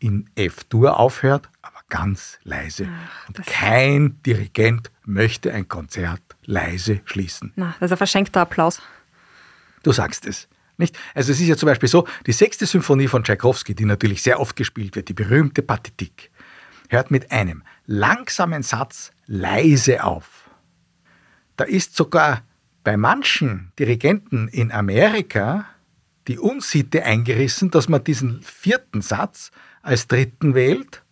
in 0.00 0.30
F-Dur 0.36 0.98
aufhört, 0.98 1.48
ganz 1.88 2.38
leise. 2.44 2.88
Ach, 2.90 3.28
und 3.28 3.46
kein 3.46 4.22
Dirigent 4.22 4.90
möchte 5.04 5.52
ein 5.52 5.68
Konzert 5.68 6.22
leise 6.44 7.00
schließen. 7.04 7.52
Na, 7.56 7.74
das 7.80 7.88
ist 7.88 7.92
ein 7.92 7.98
verschenkter 7.98 8.40
Applaus. 8.40 8.80
Du 9.82 9.92
sagst 9.92 10.26
es. 10.26 10.48
Nicht? 10.76 10.96
Also 11.14 11.32
es 11.32 11.40
ist 11.40 11.48
ja 11.48 11.56
zum 11.56 11.66
Beispiel 11.66 11.88
so, 11.88 12.06
die 12.26 12.32
sechste 12.32 12.64
Symphonie 12.64 13.08
von 13.08 13.24
Tchaikovsky, 13.24 13.74
die 13.74 13.84
natürlich 13.84 14.22
sehr 14.22 14.38
oft 14.38 14.54
gespielt 14.54 14.94
wird, 14.94 15.08
die 15.08 15.14
berühmte 15.14 15.62
Partitik, 15.62 16.30
hört 16.88 17.10
mit 17.10 17.32
einem 17.32 17.64
langsamen 17.86 18.62
Satz 18.62 19.10
leise 19.26 20.04
auf. 20.04 20.48
Da 21.56 21.64
ist 21.64 21.96
sogar 21.96 22.42
bei 22.84 22.96
manchen 22.96 23.72
Dirigenten 23.78 24.46
in 24.46 24.70
Amerika 24.70 25.66
die 26.28 26.38
Unsitte 26.38 27.02
eingerissen, 27.04 27.70
dass 27.70 27.88
man 27.88 28.04
diesen 28.04 28.42
vierten 28.42 29.02
Satz 29.02 29.50
als 29.82 30.06
dritten 30.06 30.54
wählt 30.54 31.02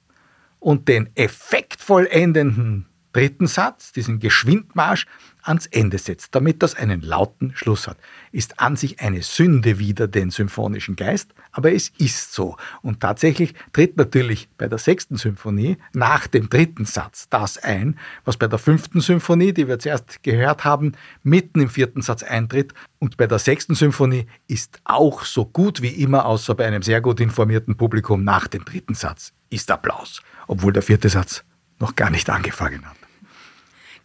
und 0.66 0.88
den 0.88 1.10
effektvoll 1.14 2.08
endenden 2.10 2.86
dritten 3.16 3.46
Satz, 3.46 3.92
diesen 3.92 4.20
Geschwindmarsch, 4.20 5.06
ans 5.42 5.66
Ende 5.66 5.98
setzt, 5.98 6.34
damit 6.34 6.60
das 6.62 6.74
einen 6.74 7.02
lauten 7.02 7.52
Schluss 7.54 7.86
hat. 7.86 7.98
Ist 8.32 8.58
an 8.58 8.74
sich 8.74 9.00
eine 9.00 9.22
Sünde 9.22 9.78
wider 9.78 10.08
den 10.08 10.30
symphonischen 10.30 10.96
Geist, 10.96 11.34
aber 11.52 11.72
es 11.72 11.92
ist 11.98 12.32
so. 12.32 12.56
Und 12.82 13.00
tatsächlich 13.00 13.54
tritt 13.72 13.96
natürlich 13.96 14.48
bei 14.58 14.66
der 14.66 14.78
sechsten 14.78 15.16
Symphonie 15.16 15.76
nach 15.92 16.26
dem 16.26 16.50
dritten 16.50 16.84
Satz 16.84 17.28
das 17.28 17.58
ein, 17.58 17.96
was 18.24 18.36
bei 18.36 18.48
der 18.48 18.58
fünften 18.58 19.00
Symphonie, 19.00 19.52
die 19.52 19.68
wir 19.68 19.78
zuerst 19.78 20.24
gehört 20.24 20.64
haben, 20.64 20.92
mitten 21.22 21.60
im 21.60 21.68
vierten 21.68 22.02
Satz 22.02 22.24
eintritt. 22.24 22.74
Und 22.98 23.16
bei 23.16 23.28
der 23.28 23.38
sechsten 23.38 23.76
Symphonie 23.76 24.26
ist 24.48 24.80
auch 24.82 25.24
so 25.24 25.44
gut 25.44 25.80
wie 25.80 26.02
immer, 26.02 26.26
außer 26.26 26.56
bei 26.56 26.66
einem 26.66 26.82
sehr 26.82 27.00
gut 27.00 27.20
informierten 27.20 27.76
Publikum, 27.76 28.24
nach 28.24 28.48
dem 28.48 28.64
dritten 28.64 28.94
Satz 28.94 29.32
ist 29.48 29.70
Applaus 29.70 30.22
obwohl 30.46 30.72
der 30.72 30.82
vierte 30.82 31.08
Satz 31.08 31.44
noch 31.78 31.94
gar 31.94 32.10
nicht 32.10 32.30
angefangen 32.30 32.84
hat. 32.86 33.05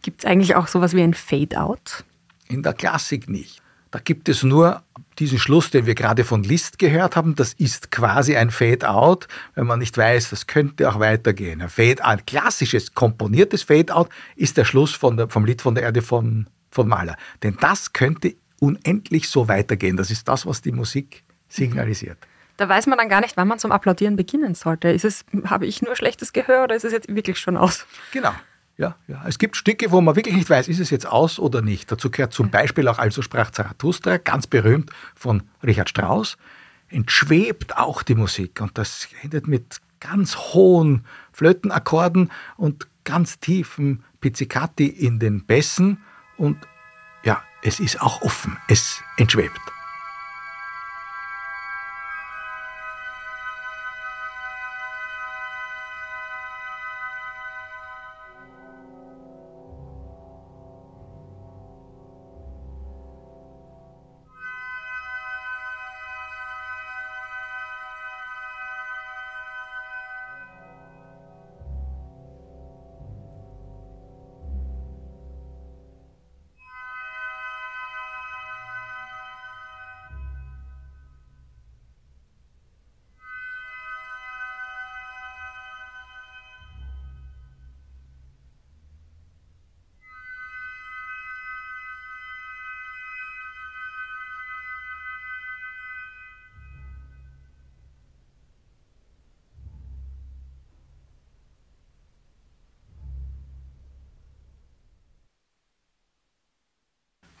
Gibt 0.02 0.24
es 0.24 0.30
eigentlich 0.30 0.54
auch 0.56 0.66
sowas 0.66 0.94
wie 0.94 1.02
ein 1.02 1.14
Fade-out? 1.14 2.04
In 2.48 2.62
der 2.62 2.74
Klassik 2.74 3.28
nicht. 3.28 3.62
Da 3.92 3.98
gibt 3.98 4.28
es 4.28 4.42
nur 4.42 4.82
diesen 5.18 5.38
Schluss, 5.38 5.70
den 5.70 5.84
wir 5.84 5.94
gerade 5.94 6.24
von 6.24 6.42
Liszt 6.42 6.78
gehört 6.78 7.14
haben. 7.14 7.34
Das 7.34 7.52
ist 7.52 7.90
quasi 7.90 8.36
ein 8.36 8.50
Fade-out, 8.50 9.28
wenn 9.54 9.66
man 9.66 9.78
nicht 9.78 9.96
weiß, 9.96 10.30
das 10.30 10.46
könnte 10.46 10.88
auch 10.90 10.98
weitergehen. 10.98 11.60
Ein 11.60 11.68
Fade, 11.68 12.02
ein 12.04 12.24
klassisches, 12.24 12.94
komponiertes 12.94 13.62
Fade-out 13.64 14.08
ist 14.34 14.56
der 14.56 14.64
Schluss 14.64 14.98
der, 14.98 15.28
vom 15.28 15.44
Lied 15.44 15.60
von 15.60 15.74
der 15.74 15.84
Erde 15.84 16.02
von, 16.02 16.48
von 16.70 16.88
Mahler. 16.88 17.16
Denn 17.42 17.56
das 17.60 17.92
könnte 17.92 18.34
unendlich 18.60 19.28
so 19.28 19.48
weitergehen. 19.48 19.96
Das 19.96 20.10
ist 20.10 20.26
das, 20.26 20.46
was 20.46 20.62
die 20.62 20.72
Musik 20.72 21.22
signalisiert. 21.48 22.16
Da 22.56 22.68
weiß 22.68 22.86
man 22.86 22.96
dann 22.96 23.08
gar 23.08 23.20
nicht, 23.20 23.36
wann 23.36 23.48
man 23.48 23.58
zum 23.58 23.72
Applaudieren 23.72 24.16
beginnen 24.16 24.54
sollte. 24.54 24.88
Ist 24.88 25.04
es, 25.04 25.24
habe 25.44 25.66
ich 25.66 25.82
nur 25.82 25.96
schlechtes 25.96 26.32
Gehör 26.32 26.64
oder 26.64 26.76
ist 26.76 26.84
es 26.84 26.92
jetzt 26.92 27.14
wirklich 27.14 27.38
schon 27.38 27.56
aus? 27.56 27.86
Genau. 28.12 28.32
Ja, 28.76 28.96
ja. 29.06 29.22
Es 29.26 29.38
gibt 29.38 29.56
Stücke, 29.56 29.90
wo 29.90 30.00
man 30.00 30.16
wirklich 30.16 30.34
nicht 30.34 30.48
weiß, 30.48 30.68
ist 30.68 30.80
es 30.80 30.90
jetzt 30.90 31.06
aus 31.06 31.38
oder 31.38 31.62
nicht. 31.62 31.92
Dazu 31.92 32.10
gehört 32.10 32.32
zum 32.32 32.50
Beispiel 32.50 32.88
auch 32.88 32.98
Also 32.98 33.22
sprach 33.22 33.50
Zarathustra, 33.50 34.16
ganz 34.16 34.46
berühmt 34.46 34.90
von 35.14 35.42
Richard 35.62 35.88
Strauss. 35.88 36.36
Entschwebt 36.88 37.76
auch 37.76 38.02
die 38.02 38.14
Musik 38.14 38.60
und 38.60 38.76
das 38.78 39.08
endet 39.22 39.46
mit 39.46 39.80
ganz 40.00 40.36
hohen 40.36 41.04
Flötenakkorden 41.32 42.30
und 42.56 42.86
ganz 43.04 43.38
tiefen 43.38 44.04
Pizzicati 44.20 44.86
in 44.86 45.18
den 45.18 45.44
Bässen 45.44 45.98
und 46.36 46.58
ja, 47.24 47.42
es 47.62 47.80
ist 47.80 48.00
auch 48.00 48.22
offen, 48.22 48.58
es 48.68 49.00
entschwebt. 49.16 49.60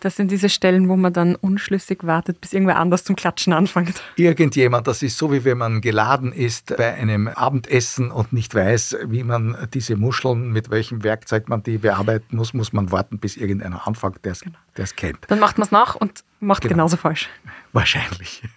Das 0.02 0.16
sind 0.16 0.32
diese 0.32 0.48
Stellen, 0.48 0.88
wo 0.88 0.96
man 0.96 1.12
dann 1.12 1.36
unschlüssig 1.36 2.00
wartet, 2.02 2.40
bis 2.40 2.52
irgendwer 2.52 2.78
anders 2.78 3.04
zum 3.04 3.14
Klatschen 3.14 3.52
anfängt. 3.52 4.02
Irgendjemand, 4.16 4.88
das 4.88 5.00
ist 5.00 5.16
so, 5.16 5.30
wie 5.30 5.44
wenn 5.44 5.58
man 5.58 5.80
geladen 5.80 6.32
ist 6.32 6.76
bei 6.76 6.92
einem 6.94 7.28
Abendessen 7.28 8.10
und 8.10 8.32
nicht 8.32 8.52
weiß, 8.52 8.96
wie 9.06 9.22
man 9.22 9.56
diese 9.72 9.94
Muscheln, 9.94 10.50
mit 10.50 10.70
welchem 10.70 11.04
Werkzeug 11.04 11.48
man 11.48 11.62
die 11.62 11.78
bearbeiten 11.78 12.34
muss, 12.34 12.52
muss 12.52 12.72
man 12.72 12.90
warten, 12.90 13.20
bis 13.20 13.36
irgendeiner 13.36 13.86
anfängt, 13.86 14.24
der 14.24 14.32
es 14.32 14.40
genau. 14.40 14.58
kennt. 14.96 15.18
Dann 15.28 15.38
macht 15.38 15.58
man 15.58 15.66
es 15.66 15.70
nach 15.70 15.94
und 15.94 16.24
macht 16.40 16.62
genau. 16.62 16.74
genauso 16.74 16.96
falsch. 16.96 17.28
Wahrscheinlich. 17.72 18.42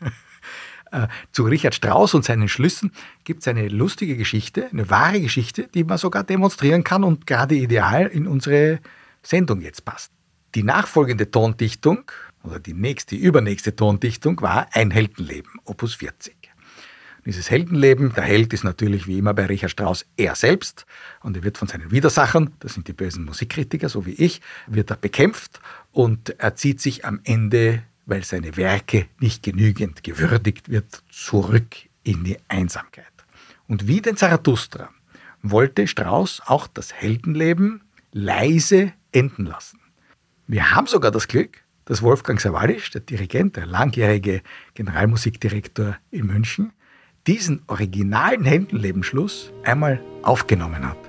Äh, 0.92 1.08
zu 1.32 1.46
Richard 1.46 1.74
Strauss 1.74 2.14
und 2.14 2.24
seinen 2.24 2.48
Schlüssen 2.48 2.92
gibt 3.24 3.42
es 3.42 3.48
eine 3.48 3.70
lustige 3.70 4.16
Geschichte, 4.16 4.70
eine 4.72 4.88
wahre 4.88 5.20
Geschichte, 5.20 5.68
die 5.74 5.84
man 5.84 5.98
sogar 5.98 6.24
demonstrieren 6.24 6.84
kann 6.84 7.04
und 7.04 7.26
gerade 7.26 7.56
ideal 7.56 8.06
in 8.06 8.28
unsere 8.28 8.80
Sendung 9.24 9.62
jetzt 9.62 9.84
passt. 9.84 10.15
Die 10.56 10.64
nachfolgende 10.64 11.30
Tondichtung 11.30 12.10
oder 12.44 12.60
die 12.60 12.74
nächste, 12.74 13.16
übernächste 13.16 13.76
Tondichtung 13.76 14.42
war 14.42 14.68
Ein 14.72 14.90
Heldenleben, 14.90 15.60
Opus 15.66 15.96
40. 15.96 16.34
Dieses 17.26 17.50
Heldenleben, 17.50 18.14
der 18.14 18.24
Held 18.24 18.54
ist 18.54 18.64
natürlich 18.64 19.06
wie 19.08 19.18
immer 19.18 19.34
bei 19.34 19.48
Richard 19.48 19.72
Strauss 19.72 20.06
er 20.16 20.36
selbst 20.36 20.86
und 21.22 21.36
er 21.36 21.44
wird 21.44 21.58
von 21.58 21.68
seinen 21.68 21.92
Widersachern, 21.92 22.54
das 22.60 22.76
sind 22.76 22.88
die 22.88 22.94
bösen 22.94 23.26
Musikkritiker, 23.26 23.90
so 23.90 24.06
wie 24.06 24.14
ich, 24.14 24.42
wird 24.68 24.92
er 24.92 24.96
bekämpft 24.96 25.60
und 25.92 26.40
er 26.40 26.56
zieht 26.56 26.80
sich 26.80 27.04
am 27.04 27.20
Ende 27.24 27.84
weil 28.06 28.24
seine 28.24 28.56
Werke 28.56 29.08
nicht 29.20 29.44
genügend 29.44 30.04
gewürdigt 30.04 30.70
wird, 30.70 31.04
zurück 31.10 31.76
in 32.04 32.24
die 32.24 32.38
Einsamkeit. 32.48 33.06
Und 33.68 33.88
wie 33.88 34.02
den 34.02 34.16
Zarathustra 34.16 34.90
wollte 35.42 35.88
Strauss 35.88 36.42
auch 36.46 36.68
das 36.68 36.94
Heldenleben 36.94 37.82
leise 38.12 38.94
enden 39.12 39.46
lassen. 39.46 39.80
Wir 40.48 40.72
haben 40.72 40.86
sogar 40.86 41.10
das 41.12 41.28
Glück, 41.28 41.64
dass 41.86 42.04
Wolfgang 42.04 42.40
Sawalisch, 42.40 42.92
der 42.92 43.02
Dirigent, 43.02 43.56
der 43.56 43.66
langjährige 43.66 44.42
Generalmusikdirektor 44.76 45.98
in 46.12 46.28
München, 46.28 46.72
diesen 47.26 47.64
originalen 47.68 48.46
Heldenlebensschluss 48.46 49.52
einmal 49.64 50.00
aufgenommen 50.22 50.88
hat. 50.88 51.05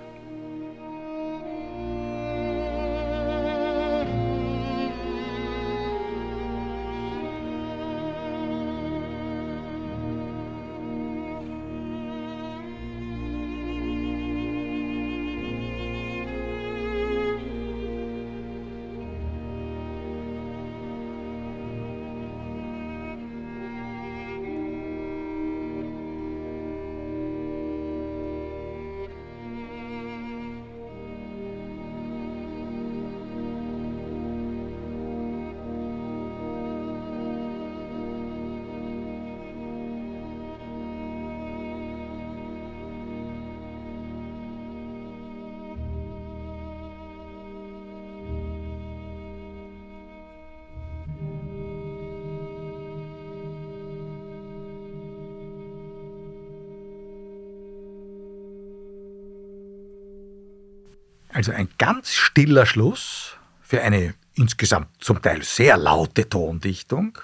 Also 61.37 61.53
ein 61.53 61.69
ganz 61.77 62.15
stiller 62.15 62.65
Schluss 62.65 63.37
für 63.61 63.83
eine 63.83 64.15
insgesamt 64.37 64.89
zum 65.05 65.21
Teil 65.21 65.43
sehr 65.43 65.77
laute 65.77 66.27
Tondichtung. 66.31 67.19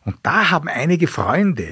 Und 0.00 0.16
da 0.24 0.50
haben 0.50 0.68
einige 0.68 1.06
Freunde 1.06 1.68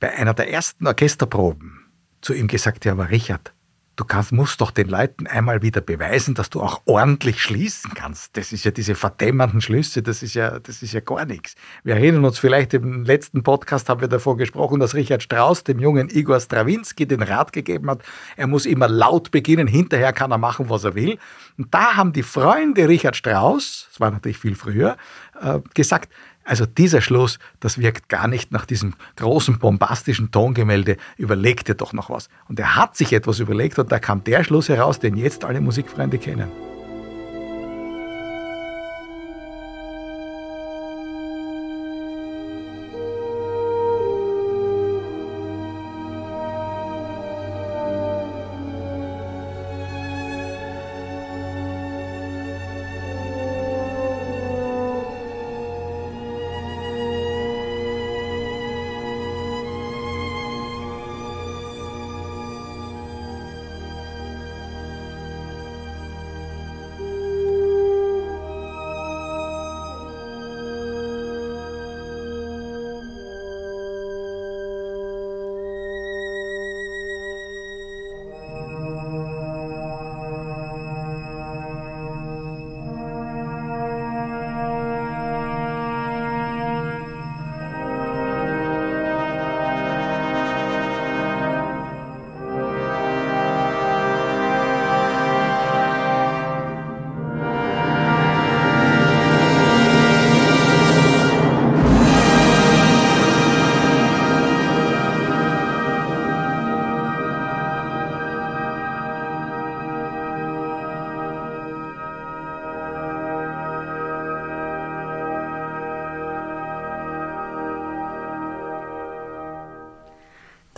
bei 0.00 0.12
einer 0.12 0.34
der 0.34 0.50
ersten 0.50 0.84
Orchesterproben 0.84 1.78
zu 2.22 2.34
ihm 2.34 2.48
gesagt, 2.48 2.84
ja, 2.84 2.90
aber 2.90 3.08
Richard, 3.08 3.52
du 3.96 4.04
kannst, 4.04 4.30
musst 4.30 4.60
doch 4.60 4.70
den 4.70 4.88
Leuten 4.88 5.26
einmal 5.26 5.62
wieder 5.62 5.80
beweisen, 5.80 6.34
dass 6.34 6.50
du 6.50 6.60
auch 6.60 6.82
ordentlich 6.84 7.40
schließen 7.40 7.92
kannst. 7.94 8.36
Das 8.36 8.52
ist 8.52 8.64
ja 8.64 8.70
diese 8.70 8.94
verdämmernden 8.94 9.62
Schlüsse, 9.62 10.02
das 10.02 10.22
ist 10.22 10.34
ja, 10.34 10.58
das 10.60 10.82
ist 10.82 10.92
ja 10.92 11.00
gar 11.00 11.24
nichts. 11.24 11.54
Wir 11.82 11.94
erinnern 11.94 12.24
uns 12.24 12.38
vielleicht 12.38 12.74
im 12.74 13.04
letzten 13.04 13.42
Podcast 13.42 13.88
haben 13.88 14.02
wir 14.02 14.08
davor 14.08 14.36
gesprochen, 14.36 14.80
dass 14.80 14.94
Richard 14.94 15.22
Strauss 15.22 15.64
dem 15.64 15.80
jungen 15.80 16.10
Igor 16.10 16.38
Strawinski 16.38 17.06
den 17.06 17.22
Rat 17.22 17.52
gegeben 17.52 17.90
hat, 17.90 18.02
er 18.36 18.46
muss 18.46 18.66
immer 18.66 18.88
laut 18.88 19.30
beginnen, 19.30 19.66
hinterher 19.66 20.12
kann 20.12 20.30
er 20.30 20.38
machen, 20.38 20.68
was 20.68 20.84
er 20.84 20.94
will. 20.94 21.18
Und 21.56 21.72
da 21.72 21.96
haben 21.96 22.12
die 22.12 22.22
Freunde 22.22 22.88
Richard 22.88 23.16
Strauss, 23.16 23.88
das 23.90 24.00
war 24.00 24.10
natürlich 24.10 24.38
viel 24.38 24.54
früher, 24.54 24.98
äh, 25.40 25.60
gesagt, 25.74 26.12
also 26.46 26.64
dieser 26.64 27.00
Schluss, 27.00 27.38
das 27.60 27.78
wirkt 27.78 28.08
gar 28.08 28.28
nicht 28.28 28.52
nach 28.52 28.64
diesem 28.64 28.94
großen 29.16 29.58
bombastischen 29.58 30.30
Tongemälde. 30.30 30.96
Überleg 31.16 31.64
dir 31.64 31.74
doch 31.74 31.92
noch 31.92 32.08
was. 32.08 32.28
Und 32.48 32.58
er 32.58 32.76
hat 32.76 32.96
sich 32.96 33.12
etwas 33.12 33.40
überlegt 33.40 33.78
und 33.78 33.90
da 33.90 33.98
kam 33.98 34.22
der 34.24 34.44
Schluss 34.44 34.68
heraus, 34.68 35.00
den 35.00 35.16
jetzt 35.16 35.44
alle 35.44 35.60
Musikfreunde 35.60 36.18
kennen. 36.18 36.48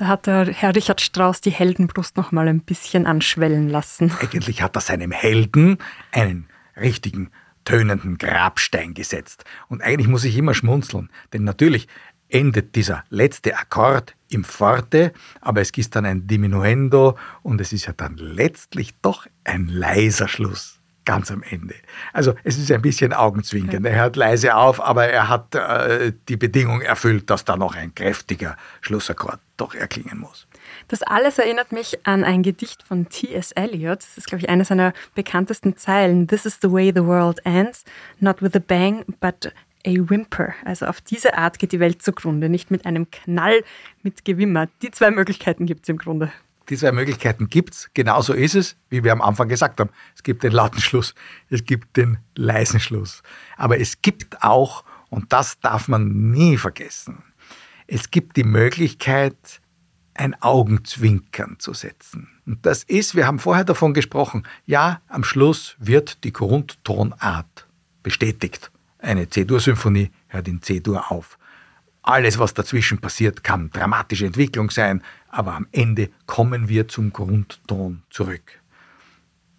Hat 0.08 0.26
der 0.26 0.46
Herr 0.46 0.74
Richard 0.74 1.00
Strauss 1.00 1.40
die 1.40 1.50
Heldenbrust 1.50 2.16
noch 2.16 2.32
mal 2.32 2.48
ein 2.48 2.60
bisschen 2.60 3.06
anschwellen 3.06 3.68
lassen. 3.68 4.12
Eigentlich 4.20 4.62
hat 4.62 4.76
er 4.76 4.80
seinem 4.80 5.12
Helden 5.12 5.78
einen 6.12 6.48
richtigen 6.76 7.30
tönenden 7.64 8.18
Grabstein 8.18 8.94
gesetzt. 8.94 9.44
Und 9.68 9.82
eigentlich 9.82 10.08
muss 10.08 10.24
ich 10.24 10.36
immer 10.36 10.54
schmunzeln, 10.54 11.10
denn 11.32 11.44
natürlich 11.44 11.86
endet 12.28 12.76
dieser 12.76 13.04
letzte 13.10 13.56
Akkord 13.56 14.16
im 14.30 14.44
Forte, 14.44 15.12
aber 15.40 15.60
es 15.60 15.72
gibt 15.72 15.94
dann 15.94 16.04
ein 16.04 16.26
Diminuendo 16.26 17.16
und 17.42 17.60
es 17.60 17.72
ist 17.72 17.86
ja 17.86 17.92
dann 17.92 18.16
letztlich 18.16 18.94
doch 19.00 19.26
ein 19.44 19.68
leiser 19.68 20.28
Schluss. 20.28 20.77
Ganz 21.08 21.30
am 21.30 21.42
Ende. 21.42 21.74
Also 22.12 22.34
es 22.44 22.58
ist 22.58 22.70
ein 22.70 22.82
bisschen 22.82 23.14
augenzwinkend. 23.14 23.86
Er 23.86 24.02
hört 24.02 24.16
leise 24.16 24.54
auf, 24.54 24.78
aber 24.78 25.06
er 25.08 25.30
hat 25.30 25.54
äh, 25.54 26.12
die 26.28 26.36
Bedingung 26.36 26.82
erfüllt, 26.82 27.30
dass 27.30 27.46
da 27.46 27.56
noch 27.56 27.74
ein 27.74 27.94
kräftiger 27.94 28.58
Schlussakkord 28.82 29.40
doch 29.56 29.74
erklingen 29.74 30.18
muss. 30.18 30.46
Das 30.88 31.02
alles 31.02 31.38
erinnert 31.38 31.72
mich 31.72 32.06
an 32.06 32.24
ein 32.24 32.42
Gedicht 32.42 32.82
von 32.82 33.08
T.S. 33.08 33.52
Eliot. 33.52 34.00
Das 34.00 34.18
ist, 34.18 34.26
glaube 34.26 34.42
ich, 34.42 34.50
eine 34.50 34.66
seiner 34.66 34.92
bekanntesten 35.14 35.78
Zeilen. 35.78 36.28
This 36.28 36.44
is 36.44 36.58
the 36.60 36.70
way 36.70 36.92
the 36.94 37.06
world 37.06 37.40
ends, 37.46 37.86
not 38.20 38.42
with 38.42 38.54
a 38.54 38.58
bang, 38.58 39.06
but 39.18 39.50
a 39.86 39.92
whimper. 39.92 40.52
Also 40.66 40.84
auf 40.84 41.00
diese 41.00 41.38
Art 41.38 41.58
geht 41.58 41.72
die 41.72 41.80
Welt 41.80 42.02
zugrunde, 42.02 42.50
nicht 42.50 42.70
mit 42.70 42.84
einem 42.84 43.10
Knall, 43.10 43.64
mit 44.02 44.26
Gewimmer. 44.26 44.66
Die 44.82 44.90
zwei 44.90 45.10
Möglichkeiten 45.10 45.64
gibt 45.64 45.84
es 45.84 45.88
im 45.88 45.96
Grunde. 45.96 46.30
Die 46.68 46.76
zwei 46.76 46.92
Möglichkeiten 46.92 47.48
gibt 47.48 47.74
es. 47.74 47.90
Genauso 47.94 48.34
ist 48.34 48.54
es, 48.54 48.76
wie 48.90 49.02
wir 49.04 49.12
am 49.12 49.22
Anfang 49.22 49.48
gesagt 49.48 49.80
haben. 49.80 49.90
Es 50.14 50.22
gibt 50.22 50.42
den 50.42 50.52
lauten 50.52 50.80
Schluss, 50.80 51.14
es 51.48 51.64
gibt 51.64 51.96
den 51.96 52.18
leisen 52.34 52.80
Schluss. 52.80 53.22
Aber 53.56 53.80
es 53.80 54.02
gibt 54.02 54.42
auch, 54.42 54.84
und 55.08 55.32
das 55.32 55.60
darf 55.60 55.88
man 55.88 56.30
nie 56.30 56.56
vergessen, 56.56 57.22
es 57.86 58.10
gibt 58.10 58.36
die 58.36 58.44
Möglichkeit, 58.44 59.60
ein 60.12 60.40
Augenzwinkern 60.42 61.56
zu 61.58 61.72
setzen. 61.72 62.28
Und 62.44 62.66
das 62.66 62.82
ist, 62.82 63.14
wir 63.14 63.26
haben 63.26 63.38
vorher 63.38 63.64
davon 63.64 63.94
gesprochen, 63.94 64.42
ja, 64.66 65.00
am 65.08 65.24
Schluss 65.24 65.76
wird 65.78 66.24
die 66.24 66.32
Grundtonart 66.32 67.68
bestätigt. 68.02 68.70
Eine 68.98 69.28
C-Dur-Symphonie 69.28 70.10
hört 70.26 70.48
in 70.48 70.60
C-Dur 70.60 71.10
auf. 71.10 71.38
Alles, 72.08 72.38
was 72.38 72.54
dazwischen 72.54 72.96
passiert, 72.96 73.44
kann 73.44 73.68
dramatische 73.68 74.24
Entwicklung 74.24 74.70
sein, 74.70 75.02
aber 75.28 75.52
am 75.52 75.66
Ende 75.72 76.08
kommen 76.24 76.70
wir 76.70 76.88
zum 76.88 77.12
Grundton 77.12 78.02
zurück. 78.08 78.62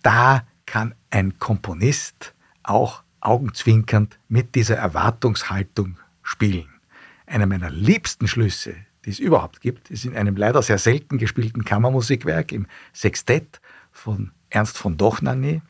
Da 0.01 0.47
kann 0.65 0.95
ein 1.11 1.37
Komponist 1.37 2.33
auch 2.63 3.03
augenzwinkernd 3.19 4.17
mit 4.29 4.55
dieser 4.55 4.77
Erwartungshaltung 4.77 5.99
spielen. 6.23 6.69
Einer 7.27 7.45
meiner 7.45 7.69
liebsten 7.69 8.27
Schlüsse, 8.27 8.73
die 9.05 9.11
es 9.11 9.19
überhaupt 9.19 9.61
gibt, 9.61 9.91
ist 9.91 10.05
in 10.05 10.15
einem 10.17 10.35
leider 10.35 10.63
sehr 10.63 10.79
selten 10.79 11.19
gespielten 11.19 11.63
Kammermusikwerk 11.63 12.51
im 12.51 12.65
Sextett 12.93 13.61
von 13.91 14.31
Ernst 14.49 14.75
von 14.75 14.97
Dochnany. 14.97 15.61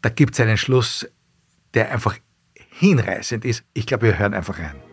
Da 0.00 0.08
gibt 0.08 0.32
es 0.32 0.40
einen 0.40 0.56
Schluss, 0.56 1.06
der 1.74 1.92
einfach 1.92 2.16
hinreißend 2.70 3.44
ist. 3.44 3.62
Ich 3.74 3.86
glaube, 3.86 4.06
wir 4.06 4.18
hören 4.18 4.32
einfach 4.32 4.58
rein. 4.58 4.87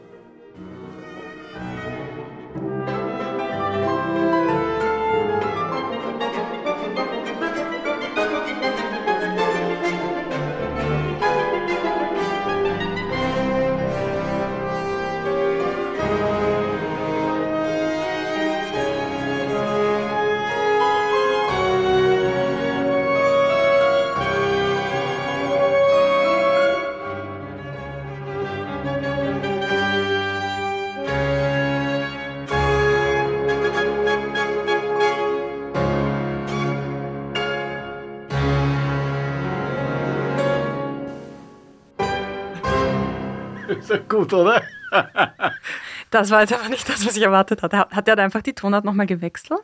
Ist 43.95 44.09
gut, 44.09 44.33
oder? 44.33 44.61
Das 46.11 46.31
war 46.31 46.41
jetzt 46.41 46.53
aber 46.53 46.69
nicht 46.69 46.87
das, 46.87 47.05
was 47.05 47.17
ich 47.17 47.23
erwartet 47.23 47.61
hatte. 47.63 47.77
Hat 47.77 48.07
er 48.07 48.17
einfach 48.19 48.41
die 48.41 48.53
Tonart 48.53 48.85
nochmal 48.85 49.05
gewechselt? 49.07 49.59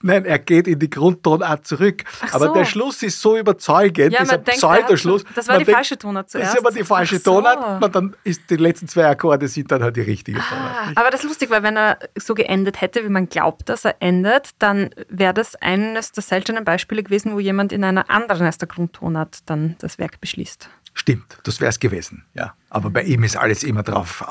Nein, 0.00 0.24
er 0.24 0.38
geht 0.40 0.66
in 0.66 0.78
die 0.80 0.90
Grundtonart 0.90 1.64
zurück. 1.66 2.02
Ach 2.22 2.34
aber 2.34 2.46
so. 2.46 2.54
der 2.54 2.64
Schluss 2.64 3.02
ist 3.04 3.20
so 3.20 3.36
überzeugend, 3.36 4.12
Ja, 4.12 4.20
dieser 4.22 4.32
er 4.32 4.38
Pseudoschluss. 4.38 5.24
das 5.36 5.46
war 5.46 5.58
die 5.58 5.64
denkt, 5.64 5.76
falsche 5.76 5.98
Tonart 5.98 6.26
Das 6.26 6.32
zuerst. 6.32 6.54
ist 6.54 6.60
aber 6.60 6.72
die 6.74 6.82
falsche 6.84 7.18
so. 7.18 7.34
Tonart. 7.34 7.80
Man 7.80 7.92
dann 7.92 8.16
ist 8.24 8.42
die 8.50 8.56
letzten 8.56 8.88
zwei 8.88 9.06
Akkorde 9.06 9.46
sind 9.46 9.70
dann 9.70 9.82
halt 9.84 9.94
die 9.96 10.00
richtige 10.00 10.40
Ah, 10.40 10.44
Tonart. 10.48 10.96
aber 10.96 11.10
das 11.10 11.20
ist 11.22 11.28
lustig, 11.28 11.50
weil 11.50 11.62
wenn 11.62 11.76
er 11.76 11.98
so 12.18 12.34
geendet 12.34 12.80
hätte, 12.80 13.04
wie 13.04 13.08
man 13.10 13.28
glaubt, 13.28 13.68
dass 13.68 13.84
er 13.84 13.96
endet, 14.00 14.50
dann 14.58 14.90
wäre 15.08 15.34
das 15.34 15.54
eines 15.56 16.10
der 16.10 16.22
seltenen 16.24 16.64
Beispiele 16.64 17.02
gewesen, 17.04 17.34
wo 17.34 17.38
jemand 17.38 17.72
in 17.72 17.84
einer 17.84 18.10
anderen 18.10 18.46
als 18.46 18.58
der 18.58 18.66
Grundtonart 18.68 19.38
dann 19.46 19.76
das 19.78 19.98
Werk 19.98 20.20
beschließt. 20.20 20.68
Stimmt, 20.94 21.38
das 21.44 21.60
wäre 21.60 21.70
es 21.70 21.80
gewesen. 21.80 22.24
Ja. 22.34 22.54
Aber 22.68 22.90
bei 22.90 23.02
ihm 23.02 23.24
ist 23.24 23.36
alles 23.36 23.62
immer 23.62 23.82
darauf 23.82 24.24